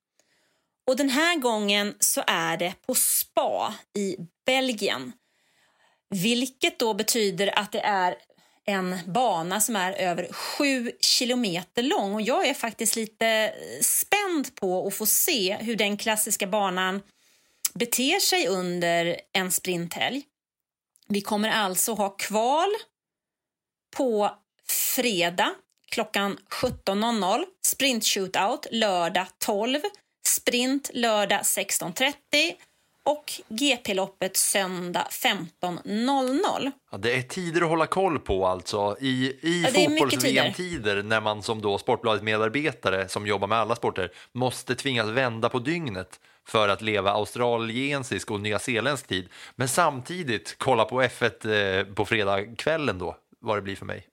[0.87, 5.13] Och den här gången så är det på Spa i Belgien.
[6.11, 8.17] Vilket då betyder att det är
[8.65, 12.15] en bana som är över sju kilometer lång.
[12.15, 17.03] Och jag är faktiskt lite eh, spänd på att få se hur den klassiska banan
[17.75, 20.25] beter sig under en sprinthelg.
[21.09, 22.69] Vi kommer alltså ha kval
[23.97, 24.31] på
[24.69, 25.55] fredag
[25.91, 29.81] klockan 17.00, sprint shootout lördag 12,
[30.27, 32.13] sprint lördag 16.30
[33.05, 36.73] och GP-loppet söndag 15.00.
[36.91, 38.97] Ja, det är tider att hålla koll på alltså.
[39.01, 44.13] I, i Ja, fotbolls-VM-tider när man som då Sportbladet medarbetare som jobbar med alla sporter
[44.33, 49.29] måste tvingas vända på dygnet för att leva australiensisk och nyzeeländsk tid.
[49.57, 54.09] Men samtidigt kolla på F1 eh, på fredagskvällen då, vad det blir för mig.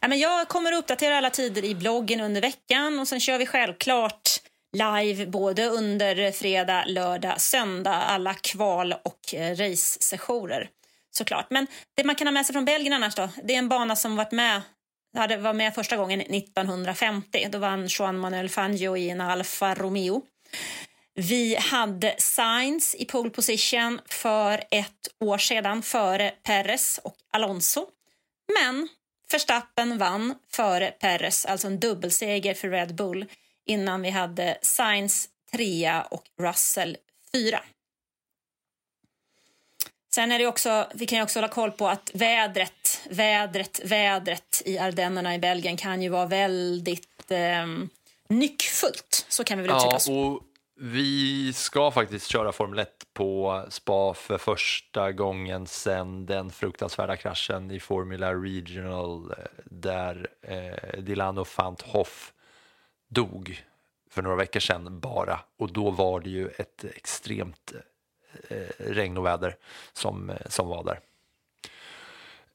[0.00, 3.38] Ja, men jag kommer att uppdatera alla tider i bloggen under veckan och sen kör
[3.38, 4.28] vi självklart
[4.76, 10.68] live både under fredag, lördag, söndag, alla kval och eh, race-sessioner
[11.10, 11.46] såklart.
[11.50, 13.96] Men det man kan ha med sig från Belgien annars då, det är en bana
[13.96, 14.62] som varit med
[15.16, 17.48] hade var med första gången 1950.
[17.52, 20.22] Då vann Juan Manuel Fangio i en Alfa Romeo.
[21.14, 27.86] Vi hade Sainz i pole position för ett år sedan före Perez och Alonso.
[28.60, 28.88] Men
[29.32, 33.26] Verstappen vann före Perez, alltså en dubbelseger för Red Bull
[33.66, 36.96] innan vi hade Sainz trea och Russell
[37.32, 37.62] fyra.
[40.14, 44.62] Sen är det också, vi kan ju också hålla koll på att vädret, vädret, vädret
[44.64, 47.66] i Ardennerna i Belgien kan ju vara väldigt eh,
[48.28, 49.26] nyckfullt.
[49.28, 50.08] Så kan vi väl uttrycka Ja, oss.
[50.08, 50.42] och
[50.82, 57.70] vi ska faktiskt köra Formel 1 på Spa för första gången sedan den fruktansvärda kraschen
[57.70, 62.32] i Formula Regional eh, där eh, Dilano Fant Hoff
[63.08, 63.64] dog
[64.10, 65.40] för några veckor sedan bara.
[65.58, 67.72] Och då var det ju ett extremt
[68.48, 69.56] eh, eh regn och väder
[69.92, 71.00] som, eh, som var där.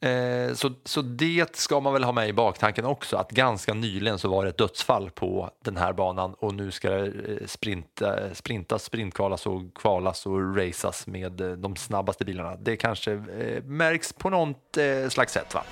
[0.05, 4.19] Eh, så, så det ska man väl ha med i baktanken också, att ganska nyligen
[4.19, 8.35] så var det ett dödsfall på den här banan och nu ska det eh, sprinta,
[8.35, 12.55] sprintas, sprintkvalas och kvalas och racas med eh, de snabbaste bilarna.
[12.55, 15.53] Det kanske eh, märks på något eh, slags sätt.
[15.53, 15.63] Va?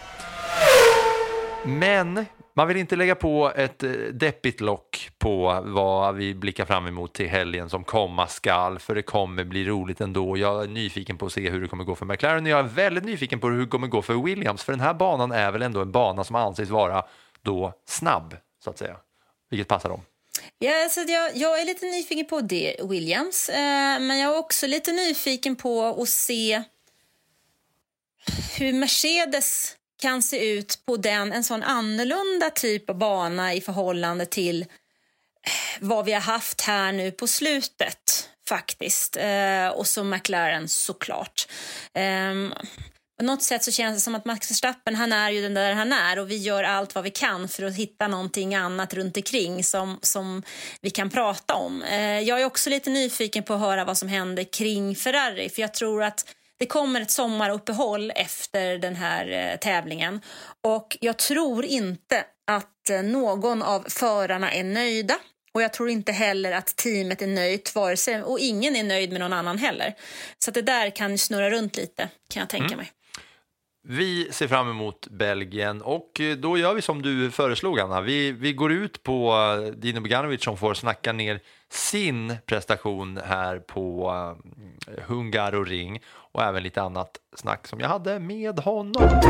[1.66, 2.26] Men
[2.56, 7.14] man vill inte lägga på ett eh, deppigt lock på vad vi blickar fram emot
[7.14, 10.38] till helgen som komma skall, för det kommer bli roligt ändå.
[10.38, 12.64] Jag är nyfiken på att se hur det kommer gå för McLaren och jag är
[12.64, 15.62] väldigt nyfiken på hur det kommer gå för Williams, för den här banan är väl
[15.62, 17.06] ändå en bana som anses vara
[17.42, 18.98] då snabb, så att säga.
[19.50, 20.02] Vilket passar dem.
[20.60, 23.50] Ja, så jag, jag är lite nyfiken på det, Williams.
[23.50, 26.64] Eh, men jag är också lite nyfiken på att se
[28.58, 34.26] hur Mercedes kan se ut på den, en sån annorlunda typ av bana i förhållande
[34.26, 34.68] till eh,
[35.80, 39.18] vad vi har haft här nu på slutet faktiskt.
[39.18, 41.48] Eh, och så McLaren såklart.
[41.94, 42.34] Eh,
[43.20, 45.74] på något sätt så känns det som att Max Verstappen, han är ju den där
[45.74, 49.18] han är och vi gör allt vad vi kan för att hitta någonting annat runt
[49.18, 50.44] omkring som, som
[50.82, 51.84] vi kan prata om.
[51.84, 55.62] Eh, jag är också lite nyfiken på att höra vad som händer kring Ferrari för
[55.62, 56.26] jag tror att
[56.60, 60.22] det kommer ett sommaruppehåll efter den här eh, tävlingen
[60.62, 65.16] och jag tror inte att eh, någon av förarna är nöjda
[65.54, 69.12] och jag tror inte heller att teamet är nöjt vare sig, och ingen är nöjd
[69.12, 69.94] med någon annan heller.
[70.40, 72.78] Så det där kan snurra runt lite kan jag tänka Mm.
[72.78, 72.92] mig.
[73.88, 78.02] Vi ser fram emot Belgien och eh, då gör vi som du föreslog Anna.
[78.02, 79.34] Vi, vi går ut på
[79.78, 81.40] Dino Beganovic som får snacka ner
[81.70, 84.12] sin prestation här på
[85.08, 86.02] Hungaroring
[86.34, 89.22] och även lite annat snack som jag hade med honom.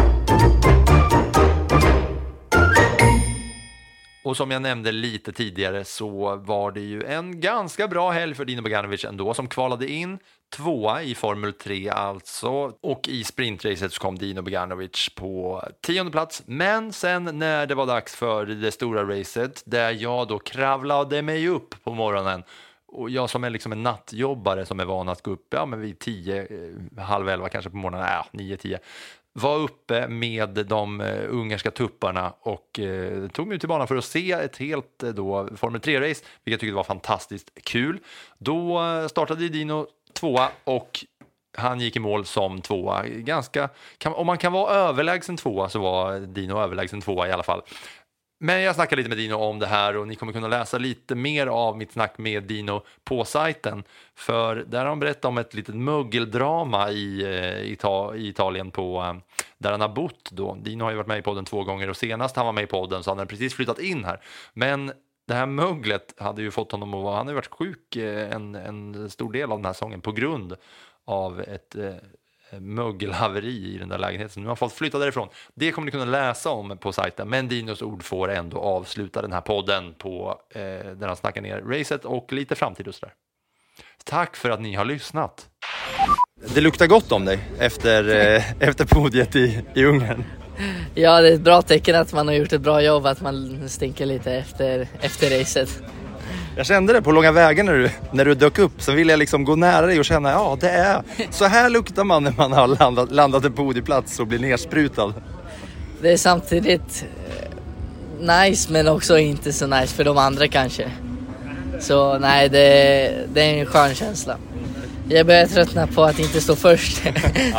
[4.24, 8.46] Och som jag nämnde lite tidigare så var det ju en ganska bra helg för
[8.46, 10.20] Dino Beganovic ändå som kvalade in
[10.56, 12.50] tvåa i Formel 3 alltså
[12.82, 16.44] och i sprintracet så kom Dino Beganovic på tionde plats.
[16.46, 21.48] Men sen när det var dags för det stora racet där jag då kravlade mig
[21.48, 22.44] upp på morgonen
[22.94, 25.82] och jag som är liksom en nattjobbare som är van att gå upp ja, men
[25.82, 28.80] vid tio, eh, halv elva kanske på morgonen, ja, nio, tio
[29.34, 33.96] var uppe med de eh, ungerska tupparna och eh, tog mig ut till banan för
[33.96, 38.00] att se ett helt eh, då, Formel 3-race, vilket jag tyckte var fantastiskt kul.
[38.38, 41.06] Då eh, startade Dino tvåa och
[41.58, 43.08] han gick i mål som tvåa.
[43.08, 47.44] Ganska, kan, om man kan vara överlägsen tvåa så var Dino överlägsen tvåa i alla
[47.44, 47.62] fall.
[48.46, 51.16] Men jag snackade lite med Dino om det här och ni kommer kunna läsa lite
[51.16, 53.84] mer av mitt snack med Dino på sajten.
[54.16, 59.02] För där har han berättat om ett litet mögeldrama i, eh, Ita- i Italien på,
[59.02, 59.14] eh,
[59.58, 60.56] där han har bott då.
[60.56, 62.68] Dino har ju varit med i podden två gånger och senast han var med i
[62.68, 64.20] podden så hade precis flyttat in här.
[64.54, 64.92] Men
[65.28, 68.32] det här möglet hade ju fått honom att vara, han har ju varit sjuk eh,
[68.36, 70.56] en, en stor del av den här säsongen på grund
[71.06, 71.94] av ett eh,
[72.60, 74.42] mögelhaveri i den där lägenheten.
[74.42, 75.28] Nu har han fått flytta därifrån.
[75.56, 79.34] Det kommer ni kunna läsa om på sajten, men Dinos ord får ändå avsluta den
[79.34, 80.62] här podden på, eh,
[80.96, 83.14] där han snackar ner racet och lite framtid och sådär.
[84.06, 85.48] Tack för att ni har lyssnat.
[86.56, 90.24] Det luktar gott om dig efter, eh, efter podiet i, i Ungern.
[90.96, 93.70] Ja, det är ett bra tecken att man har gjort ett bra jobb, att man
[93.70, 95.84] stinker lite efter, efter racet.
[96.56, 98.82] Jag kände det på långa vägar när du, när du dök upp.
[98.82, 101.02] Sen ville jag liksom gå nära dig och känna, ja det är
[101.32, 105.14] så här luktar man när man har landat, landat en podieplats och blir nersprutad.
[106.02, 107.06] Det är samtidigt
[108.20, 110.92] eh, nice men också inte så nice för de andra kanske.
[111.80, 114.38] Så nej, det, det är en skön känsla.
[115.10, 117.02] Jag börjar tröttna på att inte stå först.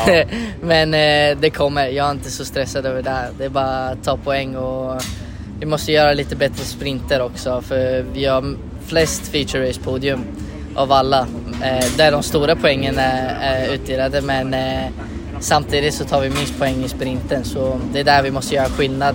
[0.06, 0.24] Ja.
[0.62, 3.28] men eh, det kommer, jag är inte så stressad över det här.
[3.38, 5.02] Det är bara att ta poäng och
[5.60, 8.56] vi måste göra lite bättre sprinter också för vi har
[8.86, 10.24] flest feature race podium
[10.74, 11.26] av alla.
[11.62, 14.90] Eh, där de stora poängen är, är utdelade men eh,
[15.40, 18.68] samtidigt så tar vi minst poäng i sprinten så det är där vi måste göra
[18.68, 19.14] skillnad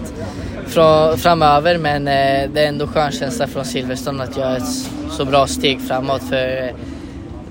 [0.68, 5.26] från, framöver men eh, det är ändå skön känsla från Silverstone att göra ett så
[5.26, 6.76] bra steg framåt för eh,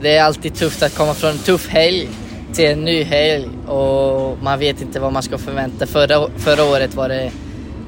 [0.00, 2.08] det är alltid tufft att komma från en tuff helg
[2.52, 5.86] till en ny helg och man vet inte vad man ska förvänta.
[5.86, 7.30] Förra, förra året var det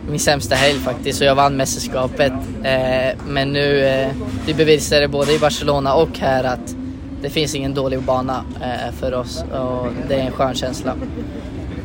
[0.08, 2.32] min sämsta helg faktiskt och jag vann mästerskapet.
[2.62, 4.08] Eh, men nu, eh,
[4.46, 6.74] vi bevisade både i Barcelona och här att
[7.22, 10.94] det finns ingen dålig bana eh, för oss och det är en skön känsla.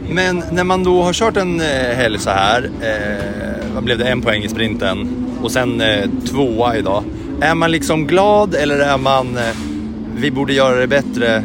[0.09, 4.07] Men när man då har kört en eh, helg så här, eh, vad blev det,
[4.07, 7.03] en poäng i sprinten och sen eh, tvåa idag.
[7.41, 9.39] Är man liksom glad eller är man,
[10.15, 11.43] vi borde göra det bättre?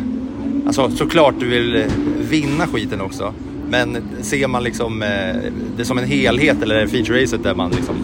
[0.66, 1.84] Alltså såklart du vill
[2.18, 3.34] vinna skiten också.
[3.70, 5.36] Men ser man liksom eh,
[5.76, 7.94] det som en helhet eller är det feature-racet där man liksom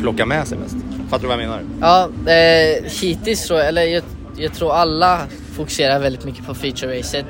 [0.00, 0.76] plockar med sig mest?
[1.08, 1.62] Fattar du vad jag menar?
[1.80, 4.02] Ja, eh, hittills tror jag, eller jag,
[4.36, 5.20] jag tror alla
[5.52, 7.24] fokuserar väldigt mycket på feature-racet.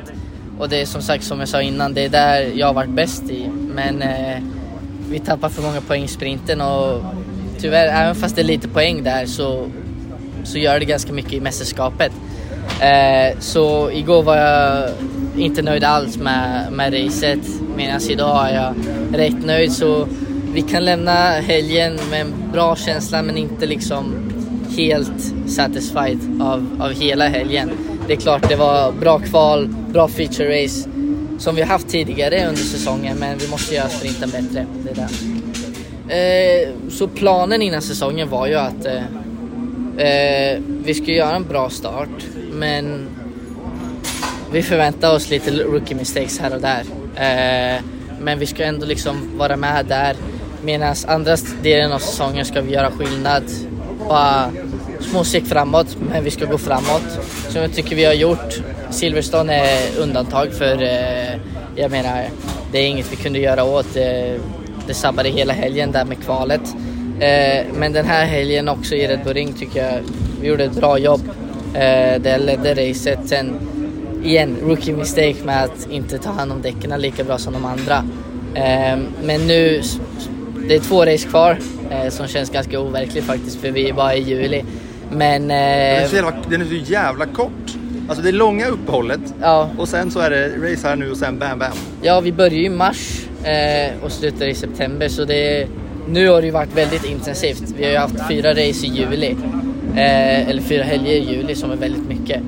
[0.59, 2.91] Och det är som sagt som jag sa innan, det är där jag har varit
[2.91, 3.49] bäst i.
[3.75, 4.39] Men eh,
[5.11, 7.03] vi tappar för många poäng i sprinten och
[7.59, 9.71] tyvärr, även fast det är lite poäng där så,
[10.45, 12.13] så gör det ganska mycket i mästerskapet.
[12.81, 14.91] Eh, så igår var jag
[15.37, 17.39] inte nöjd alls med, med racet
[17.77, 18.75] medan idag är jag
[19.19, 20.09] rätt nöjd så
[20.55, 24.15] vi kan lämna helgen med en bra känsla men inte liksom
[24.77, 27.71] helt satisfied av, av hela helgen.
[28.07, 30.89] Det är klart det var bra kval, bra feature race
[31.39, 34.67] som vi har haft tidigare under säsongen men vi måste göra sprinten bättre.
[34.85, 35.09] Det där.
[36.09, 39.03] Eh, så planen innan säsongen var ju att eh,
[40.07, 42.09] eh, vi skulle göra en bra start
[42.53, 43.09] men
[44.55, 46.81] vi förväntar oss lite rookie mistakes här och där.
[47.17, 47.83] Eh,
[48.21, 50.17] men vi ska ändå liksom vara med där.
[50.63, 53.43] Medan andra delen av säsongen ska vi göra skillnad.
[54.09, 54.51] Bara
[55.01, 57.21] små steg framåt, men vi ska gå framåt.
[57.49, 58.63] Som jag tycker vi har gjort.
[58.91, 61.41] Silverstone är undantag för, eh,
[61.77, 62.25] jag menar,
[62.73, 63.97] det är inget vi kunde göra åt.
[63.97, 64.41] Eh,
[64.87, 66.75] det sabbade hela helgen där med kvalet.
[67.21, 70.01] Eh, men den här helgen också i Red Bull Ring tycker jag
[70.41, 71.21] vi gjorde ett bra jobb.
[71.75, 73.19] Eh, det ledde racet.
[73.25, 73.59] Sen
[74.25, 77.97] igen, rookie mistake med att inte ta hand om däcken lika bra som de andra.
[78.55, 79.83] Eh, men nu,
[80.69, 81.59] det är två race kvar
[81.91, 84.65] eh, som känns ganska overkligt faktiskt för vi är bara i juli.
[85.11, 85.43] Men...
[85.43, 87.77] Den är, Eh, så jävla, den är så jävla kort.
[88.09, 91.17] Alltså det är långa uppehållet ja, och sen så är det race här nu och
[91.17, 91.73] sen bam bam.
[92.03, 95.69] ja, vi börjar i mars eh, och slutar i september så det
[96.09, 97.75] nu har det ju varit väldigt intensivt.
[97.77, 99.37] Vi har ju haft fyra race i juli.
[99.97, 102.41] Eller fyra helger i juli som är väldigt mycket.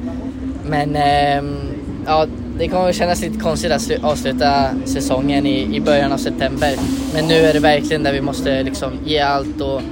[0.69, 1.66] Men ehm,
[2.07, 2.27] ja,
[2.59, 6.77] det kommer kännas lite konstigt att avsluta säsongen i, i början av september.
[7.15, 9.83] Men nu är det verkligen där vi måste liksom ge allt och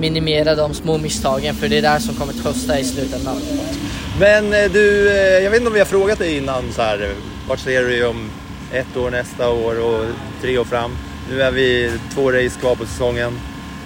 [0.00, 3.36] minimera de små misstagen för det är där som kommer kosta i slutändan.
[4.20, 7.14] Men eh, du, eh, jag vet inte om vi har frågat dig innan så här,
[7.48, 8.30] vart ser du dig om
[8.72, 10.04] ett år, nästa år och
[10.42, 10.96] tre år fram?
[11.30, 13.32] Nu är vi två race kvar på säsongen.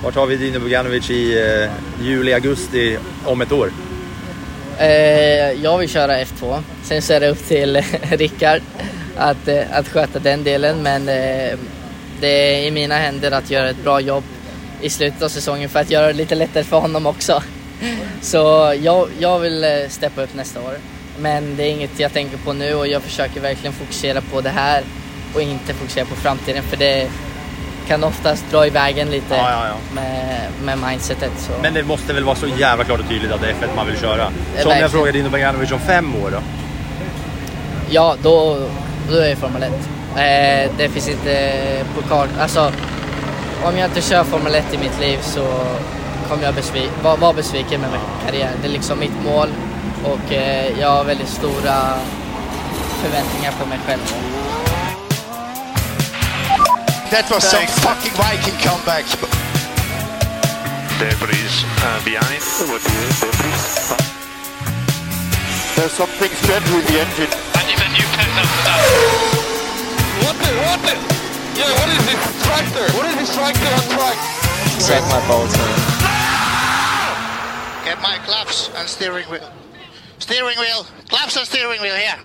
[0.02, 1.70] Vart har vi Dino Boganovic i eh,
[2.06, 3.70] juli, augusti om ett år?
[4.78, 6.62] Eh, jag vill köra F2.
[6.82, 7.76] Sen så är det upp till
[8.10, 8.62] Rickard
[9.16, 10.82] att, eh, att sköta den delen.
[10.82, 11.58] Men eh,
[12.20, 14.24] det är i mina händer att göra ett bra jobb
[14.80, 17.42] i slutet av säsongen för att göra det lite lättare för honom också.
[18.20, 20.74] Så jag, jag vill eh, steppa upp nästa år.
[21.18, 24.50] Men det är inget jag tänker på nu och jag försöker verkligen fokusera på det
[24.50, 24.82] här
[25.34, 27.08] och inte fokusera på framtiden för det,
[27.88, 29.74] kan oftast dra iväg en lite Ja, ja, ja.
[29.94, 31.30] Med, med mindsetet.
[31.38, 31.52] Så.
[31.62, 33.86] Men det måste väl vara så jävla klart och tydligt att det är F1 man
[33.86, 34.26] vill köra.
[34.26, 34.90] Så om jag verkligen.
[34.90, 36.38] frågar Dino Beganovic om fem år då?
[37.90, 38.58] Ja, då,
[39.10, 39.70] då är det Formel 1.
[40.16, 41.52] Eh, det finns inte
[41.94, 42.28] på kart.
[42.40, 42.72] Alltså,
[43.64, 45.46] om jag inte kör Formel 1 i mitt liv så
[46.28, 48.50] kommer jag besvi- vara vara besviken med min karriär.
[48.62, 49.48] Det är liksom mitt mål
[50.04, 51.74] och eh, jag har väldigt stora
[53.02, 54.00] förväntningar på mig själv.
[57.06, 59.06] That was some fucking Viking comeback.
[60.98, 62.42] Debris uh, behind.
[65.78, 67.30] There's something strange with the engine.
[67.30, 68.82] And you, and you kept up with that.
[70.26, 70.98] What the, what the?
[71.54, 72.86] Yeah, what is this tractor?
[72.98, 74.18] What is this tractor on track?
[74.82, 75.54] Set my bolts
[77.86, 79.46] Get my claps and steering wheel.
[80.18, 80.84] Steering wheel.
[81.08, 82.18] Claps and steering wheel here.